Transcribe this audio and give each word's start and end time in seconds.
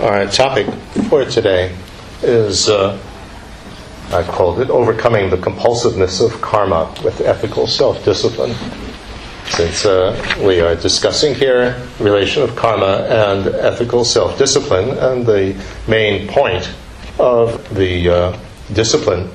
Our 0.00 0.26
topic 0.26 0.66
for 1.08 1.24
today 1.24 1.72
is, 2.20 2.68
uh, 2.68 2.98
I 4.10 4.24
called 4.24 4.58
it 4.58 4.68
Overcoming 4.68 5.30
the 5.30 5.36
Compulsiveness 5.36 6.20
of 6.20 6.40
Karma 6.40 6.92
with 7.04 7.20
Ethical 7.20 7.68
Self 7.68 8.04
Discipline. 8.04 8.56
Since 9.50 9.86
uh, 9.86 10.20
we 10.44 10.60
are 10.60 10.74
discussing 10.74 11.32
here 11.32 11.80
relation 12.00 12.42
of 12.42 12.56
karma 12.56 13.06
and 13.08 13.46
ethical 13.46 14.04
self 14.04 14.36
discipline, 14.36 14.98
and 14.98 15.24
the 15.24 15.54
main 15.86 16.26
point 16.26 16.74
of 17.20 17.72
the 17.72 18.08
uh, 18.08 18.38
discipline 18.72 19.30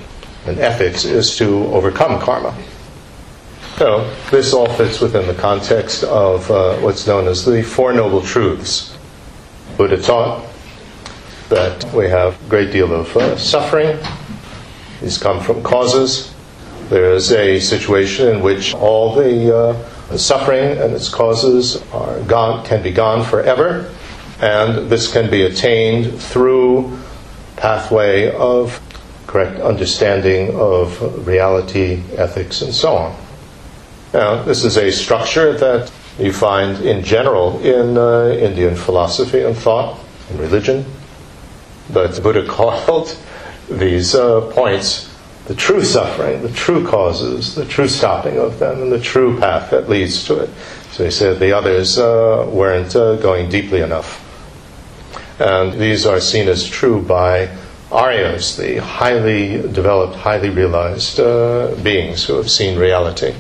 and 0.46 0.60
ethics 0.60 1.06
is 1.06 1.38
to 1.38 1.68
overcome 1.68 2.20
karma. 2.20 2.54
So, 3.78 4.14
this 4.30 4.52
all 4.52 4.68
fits 4.68 5.00
within 5.00 5.26
the 5.26 5.36
context 5.36 6.04
of 6.04 6.52
uh, 6.52 6.76
what's 6.80 7.08
known 7.08 7.30
as 7.30 7.46
the 7.46 7.64
Four 7.64 7.94
Noble 7.94 8.22
Truths. 8.22 8.98
Buddha 9.78 10.02
taught 10.02 10.49
that 11.50 11.84
we 11.94 12.08
have 12.08 12.40
a 12.46 12.50
great 12.50 12.72
deal 12.72 12.94
of 12.94 13.16
uh, 13.18 13.36
suffering. 13.38 13.98
These 15.02 15.18
come 15.18 15.42
from 15.42 15.64
causes. 15.64 16.34
There 16.90 17.12
is 17.14 17.32
a 17.32 17.60
situation 17.60 18.28
in 18.28 18.42
which 18.42 18.74
all 18.74 19.16
the, 19.16 19.56
uh, 19.56 20.18
suffering 20.18 20.78
and 20.78 20.94
its 20.94 21.10
causes 21.10 21.84
are 21.92 22.20
gone, 22.22 22.66
can 22.66 22.82
be 22.82 22.92
gone 22.92 23.24
forever, 23.26 23.94
and 24.42 24.90
this 24.90 25.12
can 25.12 25.30
be 25.30 25.44
attained 25.44 26.20
through 26.20 26.98
pathway 27.58 28.32
of 28.36 28.82
correct 29.28 29.60
understanding 29.60 30.56
of 30.56 31.28
reality, 31.28 32.02
ethics, 32.16 32.62
and 32.62 32.74
so 32.74 32.96
on. 32.96 33.16
Now, 34.14 34.42
this 34.44 34.64
is 34.64 34.78
a 34.78 34.92
structure 34.92 35.54
that 35.58 35.92
you 36.18 36.34
find 36.34 36.84
in 36.84 37.04
general 37.04 37.60
in 37.62 37.98
uh, 37.98 38.36
Indian 38.40 38.76
philosophy 38.76 39.42
and 39.42 39.56
thought 39.56 40.00
and 40.30 40.40
religion. 40.40 40.86
But 41.92 42.22
Buddha 42.22 42.46
called 42.48 43.18
these 43.70 44.16
uh, 44.16 44.42
points 44.52 45.10
the 45.50 45.56
true 45.56 45.84
suffering, 45.84 46.44
the 46.44 46.52
true 46.52 46.86
causes, 46.86 47.56
the 47.56 47.66
true 47.66 47.88
stopping 47.88 48.38
of 48.38 48.60
them, 48.60 48.84
and 48.84 48.92
the 48.92 49.00
true 49.00 49.40
path 49.40 49.72
that 49.72 49.90
leads 49.90 50.24
to 50.26 50.38
it. 50.38 50.50
So 50.92 51.04
he 51.06 51.10
said 51.10 51.40
the 51.40 51.54
others 51.54 51.98
uh, 51.98 52.48
weren't 52.48 52.96
uh, 52.96 53.16
going 53.16 53.50
deeply 53.50 53.82
enough. 53.82 54.24
And 55.40 55.80
these 55.80 56.06
are 56.06 56.20
seen 56.20 56.48
as 56.48 56.68
true 56.68 57.02
by 57.02 57.48
Aryas, 57.90 58.58
the 58.58 58.78
highly 58.78 59.60
developed, 59.72 60.18
highly 60.18 60.52
realized 60.52 61.20
uh, 61.20 61.74
beings 61.82 62.26
who 62.26 62.36
have 62.36 62.52
seen 62.52 62.78
reality. 62.78 63.34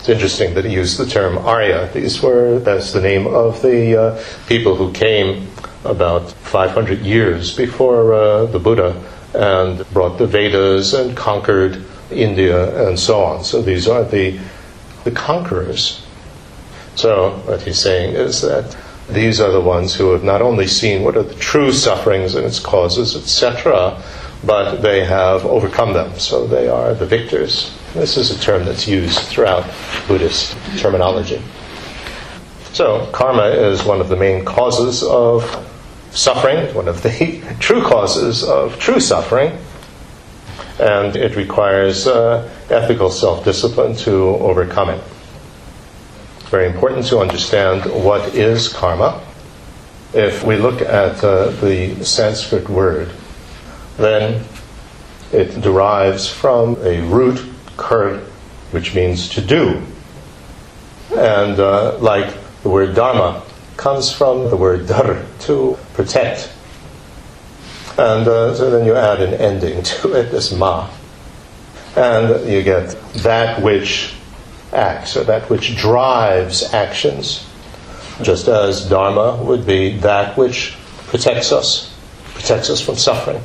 It's 0.00 0.08
interesting 0.08 0.54
that 0.54 0.64
he 0.64 0.74
used 0.74 0.98
the 0.98 1.06
term 1.06 1.38
Arya. 1.38 1.90
These 1.94 2.20
were, 2.20 2.58
that's 2.58 2.92
the 2.92 3.00
name 3.00 3.28
of 3.28 3.62
the 3.62 4.02
uh, 4.02 4.24
people 4.48 4.74
who 4.74 4.92
came 4.92 5.46
about 5.84 6.30
500 6.30 7.00
years 7.00 7.56
before 7.56 8.14
uh, 8.14 8.46
the 8.46 8.58
Buddha 8.58 9.02
and 9.34 9.86
brought 9.90 10.18
the 10.18 10.26
Vedas 10.26 10.94
and 10.94 11.16
conquered 11.16 11.84
India 12.10 12.88
and 12.88 12.98
so 12.98 13.22
on. 13.22 13.44
So 13.44 13.62
these 13.62 13.88
are 13.88 14.04
the, 14.04 14.38
the 15.04 15.10
conquerors. 15.10 16.04
So 16.94 17.30
what 17.46 17.62
he's 17.62 17.78
saying 17.78 18.14
is 18.14 18.40
that 18.42 18.76
these 19.08 19.40
are 19.40 19.50
the 19.50 19.60
ones 19.60 19.94
who 19.94 20.12
have 20.12 20.24
not 20.24 20.40
only 20.40 20.66
seen 20.66 21.02
what 21.02 21.16
are 21.16 21.22
the 21.22 21.34
true 21.34 21.72
sufferings 21.72 22.34
and 22.34 22.46
its 22.46 22.60
causes, 22.60 23.16
etc., 23.16 24.00
but 24.46 24.76
they 24.76 25.04
have 25.04 25.44
overcome 25.44 25.92
them. 25.92 26.18
So 26.18 26.46
they 26.46 26.68
are 26.68 26.94
the 26.94 27.06
victors. 27.06 27.76
This 27.94 28.16
is 28.16 28.30
a 28.30 28.40
term 28.40 28.64
that's 28.64 28.86
used 28.86 29.18
throughout 29.20 29.64
Buddhist 30.06 30.56
terminology. 30.78 31.42
So, 32.72 33.08
karma 33.12 33.44
is 33.44 33.84
one 33.84 34.00
of 34.00 34.08
the 34.08 34.16
main 34.16 34.44
causes 34.44 35.04
of 35.04 35.44
suffering, 36.14 36.72
one 36.74 36.88
of 36.88 37.02
the 37.02 37.42
true 37.60 37.82
causes 37.82 38.44
of 38.44 38.78
true 38.78 39.00
suffering, 39.00 39.58
and 40.78 41.16
it 41.16 41.36
requires 41.36 42.06
uh, 42.06 42.48
ethical 42.70 43.10
self 43.10 43.44
discipline 43.44 43.94
to 43.96 44.12
overcome 44.12 44.90
it. 44.90 45.02
It's 46.40 46.48
very 46.48 46.66
important 46.66 47.06
to 47.06 47.18
understand 47.18 47.84
what 48.04 48.34
is 48.34 48.68
karma. 48.68 49.22
If 50.12 50.44
we 50.44 50.56
look 50.56 50.80
at 50.80 51.22
uh, 51.24 51.50
the 51.60 52.04
Sanskrit 52.04 52.68
word, 52.68 53.10
then 53.96 54.44
it 55.32 55.60
derives 55.60 56.28
from 56.28 56.76
a 56.82 57.00
root, 57.02 57.44
kurt, 57.76 58.20
which 58.70 58.94
means 58.94 59.28
to 59.30 59.40
do. 59.40 59.82
And 61.16 61.58
uh, 61.58 61.98
like 61.98 62.32
the 62.62 62.68
word 62.68 62.94
dharma 62.94 63.42
comes 63.76 64.12
from 64.12 64.50
the 64.50 64.56
word 64.56 64.86
dar, 64.86 65.24
to 65.40 65.78
protect. 65.94 66.52
And 67.96 68.26
uh, 68.26 68.54
so 68.54 68.70
then 68.70 68.86
you 68.86 68.94
add 68.94 69.20
an 69.20 69.34
ending 69.34 69.82
to 70.00 70.12
it, 70.14 70.30
this 70.30 70.52
ma. 70.52 70.90
And 71.96 72.50
you 72.50 72.62
get 72.62 72.90
that 73.22 73.62
which 73.62 74.14
acts, 74.72 75.16
or 75.16 75.24
that 75.24 75.48
which 75.48 75.76
drives 75.76 76.74
actions. 76.74 77.48
Just 78.22 78.48
as 78.48 78.88
dharma 78.88 79.42
would 79.44 79.66
be 79.66 79.98
that 79.98 80.36
which 80.36 80.76
protects 81.06 81.52
us, 81.52 81.94
protects 82.34 82.70
us 82.70 82.80
from 82.80 82.96
suffering. 82.96 83.40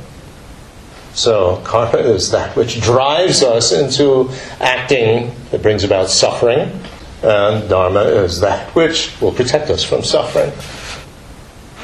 So 1.14 1.62
karma 1.66 1.98
is 1.98 2.32
that 2.32 2.56
which 2.56 2.82
drives 2.82 3.44
us 3.44 3.72
into 3.72 4.32
acting 4.60 5.34
that 5.52 5.62
brings 5.62 5.84
about 5.84 6.10
suffering, 6.10 6.80
and 7.24 7.70
dharma 7.70 8.02
is 8.02 8.40
that 8.40 8.74
which 8.76 9.20
will 9.22 9.32
protect 9.32 9.70
us 9.70 9.84
from 9.84 10.04
suffering. 10.04 10.52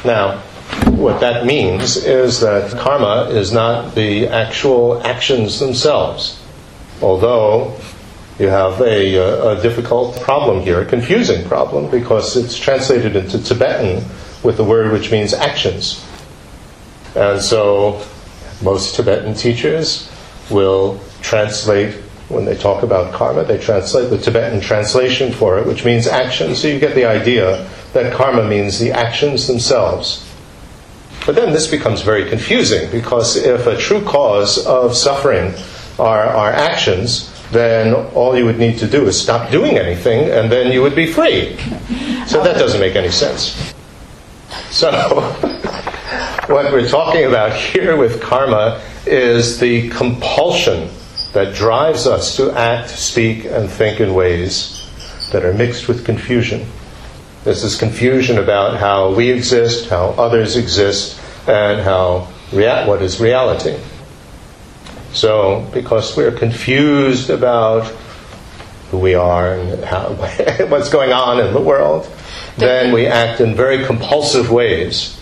Now, 0.05 0.41
what 0.91 1.19
that 1.19 1.45
means 1.45 1.97
is 1.97 2.39
that 2.41 2.71
karma 2.77 3.29
is 3.29 3.51
not 3.51 3.95
the 3.95 4.27
actual 4.27 5.01
actions 5.05 5.59
themselves, 5.59 6.41
although 7.01 7.75
you 8.39 8.47
have 8.47 8.81
a, 8.81 9.17
uh, 9.17 9.57
a, 9.57 9.61
difficult 9.61 10.19
problem 10.21 10.61
here, 10.61 10.81
a 10.81 10.85
confusing 10.85 11.47
problem, 11.47 11.89
because 11.89 12.35
it's 12.35 12.57
translated 12.57 13.15
into 13.15 13.41
Tibetan 13.41 14.03
with 14.43 14.57
the 14.57 14.63
word 14.63 14.91
which 14.91 15.11
means 15.11 15.33
actions. 15.33 16.05
And 17.15 17.41
so 17.41 18.05
most 18.61 18.95
Tibetan 18.95 19.35
teachers 19.35 20.11
will 20.49 20.99
translate, 21.21 21.95
when 22.35 22.45
they 22.45 22.55
talk 22.55 22.83
about 22.83 23.13
karma, 23.13 23.45
they 23.45 23.57
translate 23.57 24.09
the 24.09 24.17
Tibetan 24.17 24.59
translation 24.59 25.31
for 25.31 25.57
it, 25.57 25.65
which 25.65 25.85
means 25.85 26.05
action. 26.05 26.53
So 26.53 26.67
you 26.67 26.79
get 26.79 26.93
the 26.93 27.05
idea 27.05 27.67
that 27.93 28.13
karma 28.13 28.47
means 28.47 28.77
the 28.77 28.91
actions 28.91 29.47
themselves. 29.47 30.21
But 31.25 31.35
then 31.35 31.53
this 31.53 31.67
becomes 31.67 32.01
very 32.01 32.29
confusing 32.29 32.91
because 32.91 33.37
if 33.37 33.65
a 33.65 33.77
true 33.77 34.01
cause 34.01 34.63
of 34.67 34.95
suffering 34.95 35.53
are, 35.97 36.25
our 36.25 36.51
actions, 36.51 37.31
then 37.51 37.93
all 38.13 38.37
you 38.37 38.45
would 38.45 38.59
need 38.59 38.77
to 38.79 38.87
do 38.87 39.07
is 39.07 39.19
stop 39.19 39.49
doing 39.49 39.77
anything 39.77 40.29
and 40.29 40.51
then 40.51 40.71
you 40.71 40.81
would 40.81 40.95
be 40.95 41.07
free. 41.07 41.57
So 42.27 42.43
that 42.43 42.57
doesn't 42.59 42.79
make 42.79 42.95
any 42.95 43.11
sense. 43.11 43.73
So, 44.69 44.91
what 46.47 46.71
we're 46.71 46.89
talking 46.89 47.25
about 47.25 47.53
here 47.55 47.95
with 47.95 48.21
karma 48.21 48.81
is 49.05 49.59
the 49.59 49.89
compulsion 49.89 50.89
that 51.35 51.53
drives 51.53 52.07
us 52.07 52.37
to 52.37 52.49
act, 52.51 52.89
speak, 52.89 53.43
and 53.43 53.69
think 53.69 53.99
in 53.99 54.13
ways 54.13 54.87
that 55.33 55.43
are 55.43 55.53
mixed 55.53 55.89
with 55.89 56.05
confusion. 56.05 56.65
This 57.43 57.77
confusion 57.77 58.37
about 58.37 58.79
how 58.79 59.13
we 59.13 59.31
exist, 59.31 59.89
how 59.89 60.11
others 60.17 60.55
exist, 60.55 61.19
and 61.45 61.81
how 61.81 62.29
rea- 62.53 62.87
what 62.87 63.01
is 63.01 63.19
reality. 63.19 63.77
So, 65.11 65.69
because 65.73 66.15
we're 66.15 66.31
confused 66.31 67.29
about 67.29 67.83
who 68.89 68.99
we 68.99 69.13
are 69.13 69.55
and 69.55 69.83
how, 69.83 70.13
what's 70.69 70.89
going 70.89 71.11
on 71.11 71.45
in 71.45 71.53
the 71.53 71.59
world, 71.59 72.09
then 72.55 72.93
we 72.93 73.07
act 73.07 73.41
in 73.41 73.55
very 73.55 73.83
compulsive 73.83 74.51
ways. 74.51 75.19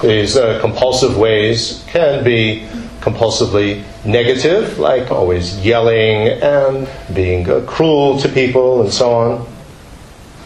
These 0.00 0.38
uh, 0.38 0.58
compulsive 0.62 1.18
ways 1.18 1.84
can 1.88 2.24
be 2.24 2.66
compulsively 3.02 3.84
negative, 4.04 4.78
like 4.78 5.10
always 5.10 5.58
yelling 5.58 6.28
and 6.40 6.88
being 7.12 7.48
uh, 7.50 7.60
cruel 7.66 8.18
to 8.20 8.28
people 8.28 8.80
and 8.80 8.92
so 8.92 9.12
on. 9.12 9.46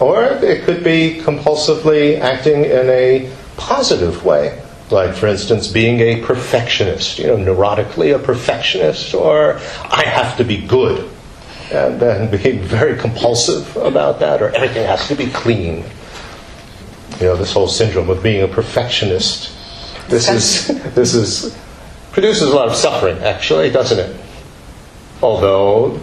Or 0.00 0.24
it 0.24 0.64
could 0.64 0.82
be 0.82 1.20
compulsively 1.22 2.18
acting 2.18 2.64
in 2.64 2.88
a 2.88 3.30
positive 3.56 4.24
way, 4.24 4.62
like, 4.90 5.14
for 5.14 5.26
instance, 5.26 5.68
being 5.68 6.00
a 6.00 6.22
perfectionist, 6.22 7.18
you 7.18 7.26
know, 7.26 7.36
neurotically 7.36 8.14
a 8.14 8.18
perfectionist, 8.18 9.14
or 9.14 9.54
I 9.84 10.04
have 10.06 10.36
to 10.38 10.44
be 10.44 10.66
good, 10.66 11.10
and 11.72 12.00
then 12.00 12.30
being 12.42 12.62
very 12.62 12.96
compulsive 12.98 13.76
about 13.76 14.18
that, 14.20 14.42
or 14.42 14.50
everything 14.50 14.86
has 14.86 15.08
to 15.08 15.14
be 15.14 15.26
clean. 15.28 15.84
You 17.20 17.26
know, 17.26 17.36
this 17.36 17.52
whole 17.52 17.68
syndrome 17.68 18.10
of 18.10 18.22
being 18.22 18.42
a 18.42 18.48
perfectionist. 18.48 19.52
This 20.08 20.28
is 20.28 20.68
this 20.94 21.14
is 21.14 21.56
produces 22.16 22.48
a 22.48 22.56
lot 22.56 22.66
of 22.66 22.74
suffering, 22.74 23.18
actually, 23.18 23.68
doesn't 23.68 23.98
it? 23.98 24.18
Although 25.20 26.00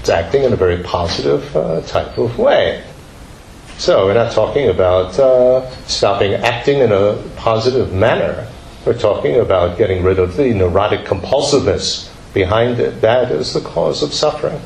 it's 0.00 0.08
acting 0.08 0.42
in 0.42 0.52
a 0.52 0.56
very 0.56 0.82
positive 0.82 1.56
uh, 1.56 1.80
type 1.82 2.18
of 2.18 2.36
way. 2.36 2.82
So 3.78 4.06
we're 4.06 4.14
not 4.14 4.32
talking 4.32 4.68
about 4.68 5.16
uh, 5.16 5.70
stopping 5.86 6.34
acting 6.34 6.80
in 6.80 6.90
a 6.90 7.22
positive 7.36 7.92
manner. 7.92 8.48
We're 8.84 8.98
talking 8.98 9.38
about 9.38 9.78
getting 9.78 10.02
rid 10.02 10.18
of 10.18 10.36
the 10.36 10.52
neurotic 10.52 11.06
compulsiveness 11.06 12.12
behind 12.34 12.80
it. 12.80 13.00
That 13.00 13.30
is 13.30 13.52
the 13.52 13.60
cause 13.60 14.02
of 14.02 14.12
suffering. 14.12 14.60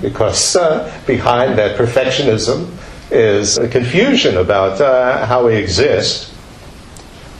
Because 0.00 0.56
uh, 0.56 0.98
behind 1.06 1.58
that 1.58 1.76
perfectionism 1.76 2.74
is 3.10 3.58
a 3.58 3.68
confusion 3.68 4.38
about 4.38 4.80
uh, 4.80 5.26
how 5.26 5.46
we 5.46 5.56
exist. 5.56 6.33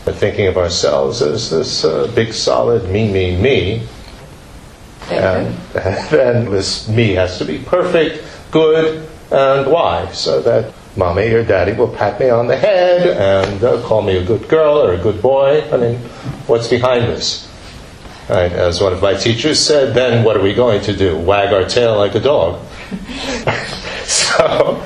Thinking 0.04 0.46
of 0.46 0.58
ourselves 0.58 1.22
as 1.22 1.50
this 1.50 1.84
uh, 1.84 2.10
big, 2.14 2.32
solid 2.34 2.90
me, 2.90 3.10
me, 3.10 3.40
me. 3.40 3.86
And, 5.10 5.46
and 5.74 6.08
then 6.10 6.50
this 6.50 6.88
me 6.88 7.12
has 7.12 7.38
to 7.38 7.44
be 7.44 7.58
perfect, 7.58 8.22
good, 8.50 9.08
and 9.30 9.70
why? 9.70 10.10
So 10.12 10.42
that 10.42 10.72
mommy 10.96 11.32
or 11.32 11.44
daddy 11.44 11.72
will 11.72 11.88
pat 11.88 12.20
me 12.20 12.30
on 12.30 12.46
the 12.46 12.56
head 12.56 13.08
and 13.08 13.64
uh, 13.64 13.82
call 13.82 14.02
me 14.02 14.16
a 14.16 14.24
good 14.24 14.48
girl 14.48 14.76
or 14.76 14.92
a 14.92 14.98
good 14.98 15.20
boy. 15.20 15.68
I 15.72 15.76
mean, 15.76 15.96
what's 16.46 16.68
behind 16.68 17.04
this? 17.04 17.50
Right, 18.28 18.52
as 18.52 18.80
one 18.80 18.92
of 18.92 19.02
my 19.02 19.14
teachers 19.14 19.60
said, 19.60 19.94
then 19.94 20.24
what 20.24 20.36
are 20.36 20.42
we 20.42 20.54
going 20.54 20.80
to 20.82 20.96
do? 20.96 21.18
Wag 21.18 21.52
our 21.52 21.68
tail 21.68 21.96
like 21.96 22.14
a 22.14 22.20
dog. 22.20 22.64
so 24.04 24.82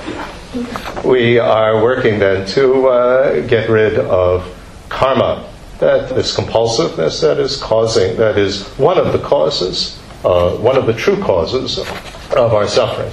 we 1.04 1.38
are 1.38 1.80
working 1.80 2.18
then 2.18 2.46
to 2.48 2.88
uh, 2.88 3.46
get 3.46 3.68
rid 3.68 3.98
of 3.98 4.54
karma, 4.98 5.48
that 5.78 6.08
this 6.08 6.34
compulsiveness 6.34 7.20
that 7.20 7.38
is 7.38 7.56
causing, 7.56 8.16
that 8.16 8.36
is 8.36 8.66
one 8.78 8.98
of 8.98 9.12
the 9.12 9.18
causes, 9.20 9.96
uh, 10.24 10.50
one 10.56 10.76
of 10.76 10.86
the 10.86 10.92
true 10.92 11.16
causes 11.22 11.78
of 11.78 12.52
our 12.52 12.66
suffering. 12.66 13.12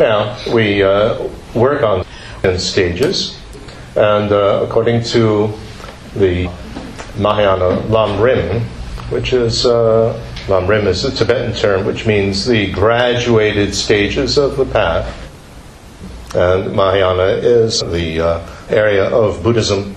Now, 0.00 0.38
we 0.54 0.82
uh, 0.82 1.28
work 1.54 1.82
on 1.82 2.06
in 2.44 2.58
stages, 2.58 3.38
and 3.94 4.32
uh, 4.32 4.64
according 4.66 5.02
to 5.04 5.52
the 6.14 6.50
Mahayana 7.18 7.80
Lam 7.88 8.20
Rim, 8.20 8.62
which 9.10 9.34
is 9.34 9.66
uh, 9.66 10.18
Lam 10.48 10.66
Rim 10.66 10.86
is 10.86 11.04
a 11.04 11.10
Tibetan 11.10 11.54
term 11.54 11.84
which 11.84 12.06
means 12.06 12.46
the 12.46 12.70
graduated 12.72 13.74
stages 13.74 14.38
of 14.38 14.56
the 14.56 14.64
path. 14.64 15.24
And 16.34 16.74
Mahayana 16.74 17.40
is 17.42 17.80
the 17.80 18.20
uh, 18.20 18.46
area 18.68 19.04
of 19.04 19.42
Buddhism, 19.42 19.95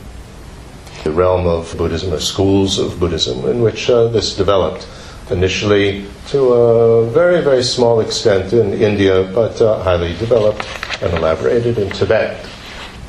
the 1.03 1.11
realm 1.11 1.47
of 1.47 1.75
Buddhism, 1.77 2.13
or 2.13 2.19
schools 2.19 2.77
of 2.77 2.99
Buddhism, 2.99 3.45
in 3.49 3.61
which 3.61 3.89
uh, 3.89 4.07
this 4.07 4.35
developed 4.35 4.87
initially 5.31 6.05
to 6.27 6.53
a 6.53 7.09
very, 7.09 7.41
very 7.41 7.63
small 7.63 7.99
extent 7.99 8.53
in 8.53 8.73
India, 8.73 9.23
but 9.33 9.61
uh, 9.61 9.81
highly 9.83 10.13
developed 10.17 10.67
and 11.01 11.13
elaborated 11.13 11.77
in 11.77 11.89
Tibet. 11.89 12.45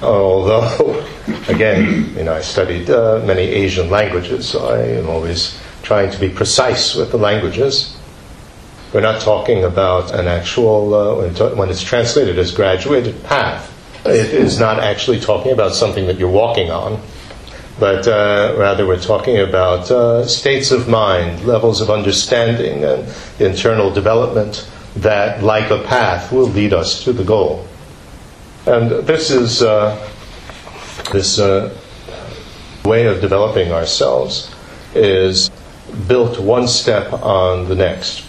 Although, 0.02 1.04
again, 1.48 2.14
you 2.16 2.24
know, 2.24 2.34
I 2.34 2.40
studied 2.40 2.90
uh, 2.90 3.22
many 3.24 3.42
Asian 3.42 3.90
languages, 3.90 4.48
so 4.48 4.68
I 4.68 4.82
am 4.82 5.08
always 5.08 5.58
trying 5.82 6.10
to 6.10 6.18
be 6.18 6.28
precise 6.28 6.94
with 6.94 7.10
the 7.10 7.18
languages. 7.18 7.96
We're 8.92 9.00
not 9.00 9.20
talking 9.20 9.64
about 9.64 10.12
an 10.12 10.26
actual, 10.26 10.94
uh, 10.94 11.54
when 11.54 11.68
it's 11.68 11.82
translated 11.82 12.38
as 12.38 12.52
graduated 12.52 13.22
path, 13.24 13.68
it 14.04 14.32
is 14.32 14.58
not 14.58 14.78
actually 14.80 15.20
talking 15.20 15.52
about 15.52 15.74
something 15.74 16.06
that 16.06 16.18
you're 16.18 16.30
walking 16.30 16.70
on 16.70 17.00
but 17.80 18.06
uh, 18.06 18.54
rather 18.58 18.86
we're 18.86 19.00
talking 19.00 19.38
about 19.38 19.90
uh, 19.90 20.26
states 20.26 20.70
of 20.70 20.86
mind, 20.86 21.44
levels 21.44 21.80
of 21.80 21.88
understanding, 21.88 22.84
and 22.84 23.12
internal 23.40 23.90
development 23.90 24.70
that, 24.96 25.42
like 25.42 25.70
a 25.70 25.82
path, 25.84 26.30
will 26.30 26.48
lead 26.48 26.74
us 26.74 27.02
to 27.04 27.12
the 27.14 27.24
goal. 27.24 27.66
And 28.66 28.90
this 29.06 29.30
is 29.30 29.62
uh, 29.62 29.96
this 31.10 31.38
uh, 31.38 31.74
way 32.84 33.06
of 33.06 33.22
developing 33.22 33.72
ourselves 33.72 34.54
is 34.94 35.50
built 36.06 36.38
one 36.38 36.68
step 36.68 37.12
on 37.12 37.68
the 37.68 37.74
next. 37.74 38.24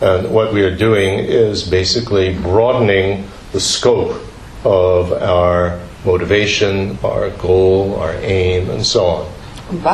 And 0.00 0.34
what 0.34 0.52
we 0.52 0.62
are 0.62 0.76
doing 0.76 1.20
is 1.20 1.62
basically 1.68 2.36
broadening 2.36 3.28
the 3.52 3.60
scope 3.60 4.20
of 4.64 5.12
our 5.12 5.80
motivation, 6.04 6.98
our 7.02 7.30
goal, 7.30 7.96
our 7.96 8.14
aim, 8.14 8.70
and 8.70 8.84
so 8.84 9.06
on, 9.06 9.32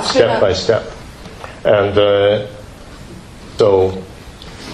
step 0.05 0.41
by 0.41 0.53
step. 0.53 0.91
And 1.65 1.97
uh, 1.97 2.47
so, 3.57 3.91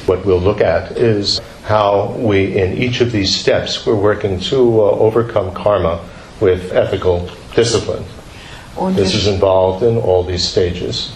what 0.06 0.24
we'll 0.24 0.40
look 0.40 0.60
at 0.60 0.92
is 0.92 1.40
how 1.64 2.12
we, 2.12 2.56
in 2.56 2.78
each 2.78 3.02
of 3.02 3.12
these 3.12 3.34
steps, 3.34 3.84
we're 3.84 3.94
working 3.94 4.40
to 4.40 4.80
uh, 4.80 4.84
overcome 4.92 5.52
karma 5.52 6.02
with 6.40 6.72
ethical 6.72 7.30
discipline. 7.54 8.04
This 8.94 9.14
is 9.14 9.26
involved 9.26 9.82
in 9.82 9.98
all 9.98 10.22
these 10.22 10.46
stages. 10.46 11.12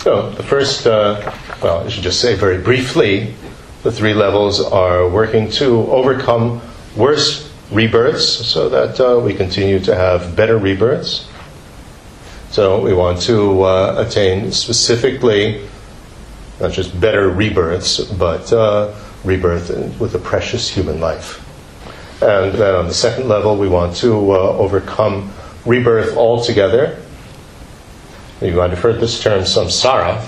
So, 0.00 0.30
the 0.30 0.42
first, 0.42 0.86
uh, 0.86 1.32
well, 1.62 1.86
I 1.86 1.88
should 1.88 2.02
just 2.02 2.20
say 2.20 2.34
very 2.34 2.58
briefly, 2.58 3.34
the 3.82 3.92
three 3.92 4.14
levels 4.14 4.60
are 4.60 5.08
working 5.08 5.48
to 5.52 5.90
overcome 5.90 6.60
worse 6.96 7.45
rebirths 7.70 8.46
so 8.46 8.68
that 8.68 9.00
uh, 9.00 9.18
we 9.18 9.34
continue 9.34 9.78
to 9.80 9.94
have 9.94 10.36
better 10.36 10.58
rebirths. 10.58 11.28
So 12.50 12.80
we 12.80 12.94
want 12.94 13.20
to 13.22 13.62
uh, 13.62 14.04
attain 14.06 14.52
specifically 14.52 15.66
not 16.60 16.72
just 16.72 16.98
better 16.98 17.28
rebirths, 17.28 18.00
but 18.00 18.50
uh, 18.52 18.94
rebirth 19.24 20.00
with 20.00 20.14
a 20.14 20.18
precious 20.18 20.68
human 20.68 21.00
life. 21.00 21.42
And 22.22 22.54
then 22.54 22.74
on 22.74 22.86
the 22.86 22.94
second 22.94 23.28
level, 23.28 23.58
we 23.58 23.68
want 23.68 23.96
to 23.96 24.32
uh, 24.32 24.56
overcome 24.56 25.30
rebirth 25.66 26.16
altogether. 26.16 27.02
You 28.40 28.52
might 28.52 28.70
have 28.70 28.78
heard 28.78 29.00
this 29.00 29.22
term 29.22 29.42
samsara. 29.42 30.24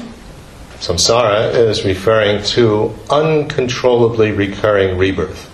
Samsara 0.81 1.55
is 1.55 1.84
referring 1.84 2.43
to 2.44 2.94
uncontrollably 3.11 4.32
recurring 4.32 4.99
rebirth 4.99 5.50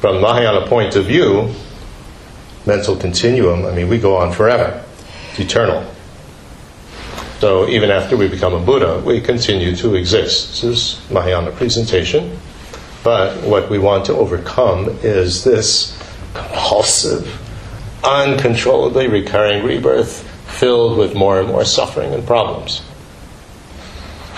from 0.00 0.20
Mahayana 0.20 0.66
point 0.66 0.94
of 0.96 1.06
view, 1.06 1.52
mental 2.66 2.96
continuum, 2.96 3.66
I 3.66 3.72
mean, 3.72 3.88
we 3.88 3.98
go 3.98 4.16
on 4.16 4.32
forever. 4.32 4.84
It's 5.30 5.40
eternal. 5.40 5.84
So 7.40 7.68
even 7.68 7.90
after 7.90 8.16
we 8.16 8.28
become 8.28 8.54
a 8.54 8.60
Buddha, 8.60 9.00
we 9.04 9.20
continue 9.20 9.74
to 9.76 9.94
exist. 9.94 10.62
This 10.62 10.64
is 10.64 11.10
Mahayana 11.10 11.52
presentation. 11.52 12.38
But 13.04 13.42
what 13.44 13.70
we 13.70 13.78
want 13.78 14.06
to 14.06 14.14
overcome 14.14 14.88
is 15.02 15.44
this 15.44 15.96
compulsive, 16.34 17.40
uncontrollably 18.04 19.08
recurring 19.08 19.64
rebirth 19.64 20.22
filled 20.48 20.98
with 20.98 21.14
more 21.14 21.40
and 21.40 21.48
more 21.48 21.64
suffering 21.64 22.12
and 22.12 22.26
problems. 22.26 22.82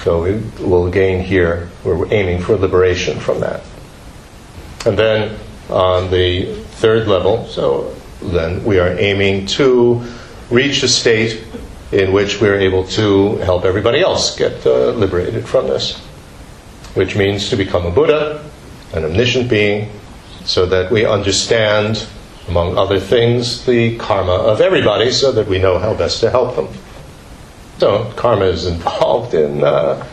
So 0.05 0.23
we 0.23 0.43
will 0.65 0.91
gain 0.91 1.25
here, 1.25 1.69
we're 1.85 2.11
aiming 2.13 2.43
for 2.43 2.57
liberation 2.57 3.19
from 3.19 3.41
that. 3.41 3.63
And 4.87 4.99
then 4.99 5.39
on 5.71 6.11
the 6.11 6.55
third 6.81 7.07
level. 7.09 7.47
So 7.47 7.95
then 8.23 8.65
we 8.65 8.79
are 8.79 8.99
aiming 8.99 9.47
to 9.47 10.03
reach 10.51 10.83
a 10.83 10.89
state 10.89 11.45
in 11.93 12.13
which 12.13 12.41
we're 12.41 12.59
able 12.59 12.85
to 12.85 13.37
help 13.39 13.65
everybody 13.65 14.01
else 14.01 14.37
get 14.37 14.65
uh, 14.67 14.91
liberated 14.91 15.47
from 15.47 15.67
this, 15.67 15.99
which 16.95 17.17
means 17.17 17.51
to 17.51 17.57
become 17.57 17.87
a 17.87 17.91
Buddha, 17.91 18.49
an 18.93 19.05
omniscient 19.05 19.49
being, 19.49 19.91
so 20.45 20.67
that 20.67 20.91
we 20.91 21.05
understand, 21.05 22.07
among 22.49 22.79
other 22.79 23.01
things, 23.01 23.65
the 23.67 23.97
karma 23.99 24.33
of 24.33 24.61
everybody 24.61 25.11
so 25.11 25.33
that 25.33 25.47
we 25.47 25.59
know 25.59 25.79
how 25.79 25.95
best 25.95 26.21
to 26.21 26.31
help 26.31 26.57
them. 26.57 26.69
So, 27.79 28.13
karma 28.17 28.45
is 28.45 28.67
involved 28.67 29.35
in 29.35 29.65
uh, 29.65 30.07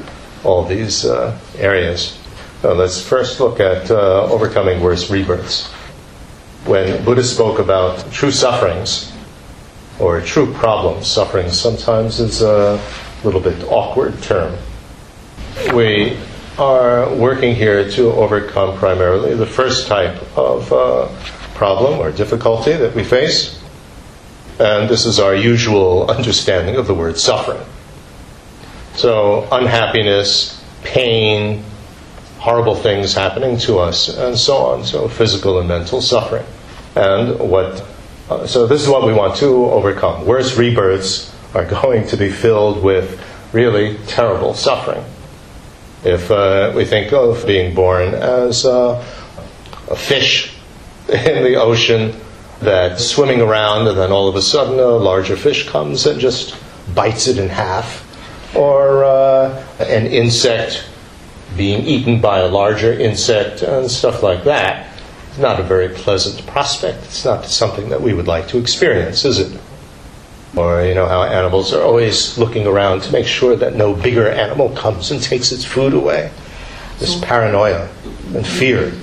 all 0.43 0.63
these 0.63 1.05
uh, 1.05 1.37
areas. 1.57 2.16
Now, 2.63 2.71
let's 2.71 3.01
first 3.01 3.39
look 3.39 3.59
at 3.59 3.91
uh, 3.91 4.23
overcoming 4.31 4.81
worse 4.81 5.11
rebirths. 5.11 5.67
When 6.65 7.03
Buddha 7.05 7.23
spoke 7.23 7.59
about 7.59 8.11
true 8.11 8.31
sufferings, 8.31 9.13
or 9.99 10.21
true 10.21 10.53
problems, 10.53 11.07
suffering 11.07 11.49
sometimes 11.49 12.19
is 12.19 12.41
a 12.41 12.81
little 13.23 13.39
bit 13.39 13.63
awkward 13.65 14.21
term. 14.21 14.57
We 15.73 16.17
are 16.57 17.13
working 17.15 17.55
here 17.55 17.89
to 17.91 18.11
overcome 18.11 18.77
primarily 18.77 19.35
the 19.35 19.45
first 19.45 19.87
type 19.87 20.15
of 20.37 20.71
uh, 20.71 21.07
problem 21.53 21.99
or 21.99 22.11
difficulty 22.11 22.73
that 22.73 22.95
we 22.95 23.03
face, 23.03 23.61
and 24.59 24.89
this 24.89 25.05
is 25.05 25.19
our 25.19 25.35
usual 25.35 26.09
understanding 26.09 26.75
of 26.75 26.87
the 26.87 26.93
word 26.93 27.17
suffering. 27.17 27.63
So, 28.95 29.47
unhappiness, 29.51 30.63
pain, 30.83 31.63
horrible 32.47 32.75
things 32.75 33.13
happening 33.13 33.57
to 33.57 33.77
us, 33.77 34.07
and 34.07 34.37
so 34.37 34.55
on. 34.55 34.85
So, 34.85 35.09
physical 35.09 35.59
and 35.59 35.67
mental 35.67 36.01
suffering. 36.01 36.45
And 36.95 37.37
what, 37.39 37.85
uh, 38.29 38.47
so 38.47 38.65
this 38.65 38.81
is 38.81 38.87
what 38.87 39.05
we 39.05 39.11
want 39.11 39.35
to 39.37 39.65
overcome. 39.65 40.25
Worse 40.25 40.57
rebirths 40.57 41.35
are 41.53 41.65
going 41.81 42.07
to 42.07 42.15
be 42.15 42.29
filled 42.29 42.81
with 42.81 43.21
really 43.51 43.97
terrible 44.07 44.53
suffering. 44.53 45.03
If 46.05 46.31
uh, 46.31 46.71
we 46.73 46.85
think 46.85 47.11
of 47.11 47.45
being 47.45 47.75
born 47.75 48.13
as 48.13 48.63
uh, 48.63 49.03
a 49.91 49.95
fish 49.97 50.55
in 51.09 51.43
the 51.43 51.57
ocean 51.57 52.15
that's 52.61 53.05
swimming 53.05 53.41
around, 53.41 53.89
and 53.89 53.97
then 53.97 54.13
all 54.13 54.29
of 54.29 54.37
a 54.37 54.41
sudden 54.41 54.79
a 54.79 54.87
larger 54.87 55.35
fish 55.35 55.67
comes 55.67 56.05
and 56.05 56.17
just 56.17 56.55
bites 56.95 57.27
it 57.27 57.39
in 57.39 57.49
half, 57.49 58.05
or 58.55 59.03
uh, 59.03 59.65
an 59.79 60.05
insect 60.07 60.87
being 61.55 61.85
eaten 61.85 62.19
by 62.19 62.39
a 62.39 62.47
larger 62.47 62.91
insect, 62.91 63.61
and 63.61 63.89
stuff 63.89 64.21
like 64.23 64.43
that. 64.43 64.87
It's 65.29 65.39
not 65.39 65.59
a 65.59 65.63
very 65.63 65.89
pleasant 65.89 66.45
prospect. 66.47 67.03
It's 67.05 67.23
not 67.23 67.45
something 67.45 67.89
that 67.89 68.01
we 68.01 68.13
would 68.13 68.27
like 68.27 68.47
to 68.49 68.57
experience, 68.57 69.23
is 69.23 69.39
it? 69.39 69.59
Or, 70.55 70.83
you 70.83 70.95
know, 70.95 71.05
how 71.05 71.23
animals 71.23 71.73
are 71.73 71.83
always 71.83 72.37
looking 72.37 72.65
around 72.65 73.01
to 73.01 73.11
make 73.11 73.27
sure 73.27 73.55
that 73.55 73.75
no 73.75 73.93
bigger 73.93 74.27
animal 74.27 74.69
comes 74.69 75.11
and 75.11 75.21
takes 75.21 75.51
its 75.51 75.63
food 75.63 75.93
away. 75.93 76.31
This 76.99 77.19
paranoia 77.23 77.87
and 78.33 78.45
fear. 78.45 78.93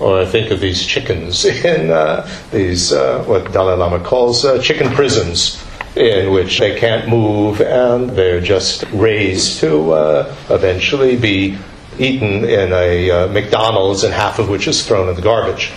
Or 0.00 0.20
I 0.20 0.26
think 0.26 0.50
of 0.50 0.60
these 0.60 0.84
chickens 0.84 1.44
in 1.64 1.90
uh, 1.90 2.28
these, 2.50 2.92
uh, 2.92 3.24
what 3.24 3.50
Dalai 3.52 3.76
Lama 3.76 4.04
calls 4.04 4.44
uh, 4.44 4.60
chicken 4.60 4.90
prisons, 4.90 5.63
in 5.96 6.32
which 6.32 6.58
they 6.58 6.78
can't 6.78 7.08
move 7.08 7.60
and 7.60 8.10
they're 8.10 8.40
just 8.40 8.84
raised 8.92 9.60
to 9.60 9.92
uh, 9.92 10.36
eventually 10.50 11.16
be 11.16 11.56
eaten 11.98 12.44
in 12.44 12.72
a 12.72 13.10
uh, 13.10 13.28
McDonald's 13.28 14.02
and 14.02 14.12
half 14.12 14.38
of 14.38 14.48
which 14.48 14.66
is 14.66 14.84
thrown 14.86 15.08
in 15.08 15.14
the 15.14 15.22
garbage. 15.22 15.70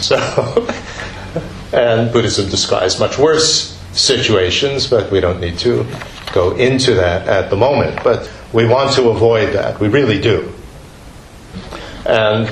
So, 0.00 0.16
and 1.72 2.12
Buddhism 2.12 2.48
describes 2.48 2.98
much 2.98 3.16
worse 3.18 3.78
situations, 3.92 4.88
but 4.88 5.10
we 5.10 5.20
don't 5.20 5.40
need 5.40 5.58
to 5.60 5.86
go 6.32 6.56
into 6.56 6.94
that 6.94 7.28
at 7.28 7.50
the 7.50 7.56
moment. 7.56 8.02
But 8.02 8.30
we 8.52 8.66
want 8.66 8.94
to 8.94 9.10
avoid 9.10 9.54
that. 9.54 9.78
We 9.78 9.88
really 9.88 10.20
do. 10.20 10.52
And 12.06 12.48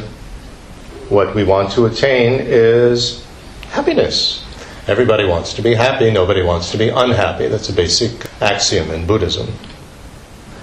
what 1.08 1.34
we 1.34 1.42
want 1.42 1.72
to 1.72 1.86
attain 1.86 2.40
is 2.40 3.24
happiness. 3.70 4.44
Everybody 4.88 5.26
wants 5.26 5.52
to 5.52 5.62
be 5.62 5.74
happy, 5.74 6.10
nobody 6.10 6.42
wants 6.42 6.70
to 6.70 6.78
be 6.78 6.88
unhappy. 6.88 7.46
That's 7.46 7.68
a 7.68 7.74
basic 7.74 8.26
axiom 8.40 8.90
in 8.90 9.06
Buddhism. 9.06 9.52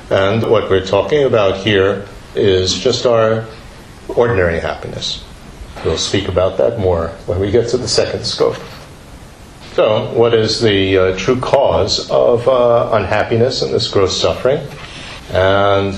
And 0.10 0.42
what 0.50 0.68
we're 0.68 0.84
talking 0.84 1.26
about 1.26 1.58
here 1.58 2.08
is 2.34 2.74
just 2.74 3.06
our 3.06 3.46
ordinary 4.08 4.60
happiness. 4.60 5.24
We'll 5.84 6.00
speak 6.00 6.28
about 6.28 6.58
that 6.58 6.80
more 6.80 7.10
when 7.28 7.40
we 7.40 7.52
get 7.52 7.70
to 7.70 7.78
the 7.78 7.88
second 7.88 8.26
scope. 8.26 8.58
So, 9.74 10.12
what 10.14 10.34
is 10.34 10.60
the 10.60 10.98
uh, 10.98 11.18
true 11.18 11.40
cause 11.40 12.10
of 12.10 12.48
uh, 12.48 12.90
unhappiness 12.94 13.62
and 13.62 13.72
this 13.72 13.88
gross 13.90 14.20
suffering? 14.20 14.66
And 15.32 15.94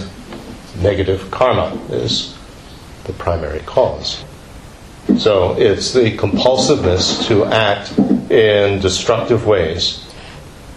negative 0.81 1.31
karma 1.31 1.79
is 1.89 2.37
the 3.05 3.13
primary 3.13 3.61
cause. 3.61 4.23
So, 5.17 5.57
it's 5.57 5.93
the 5.93 6.15
compulsiveness 6.17 7.27
to 7.27 7.45
act 7.45 7.97
in 8.29 8.79
destructive 8.81 9.47
ways 9.47 10.03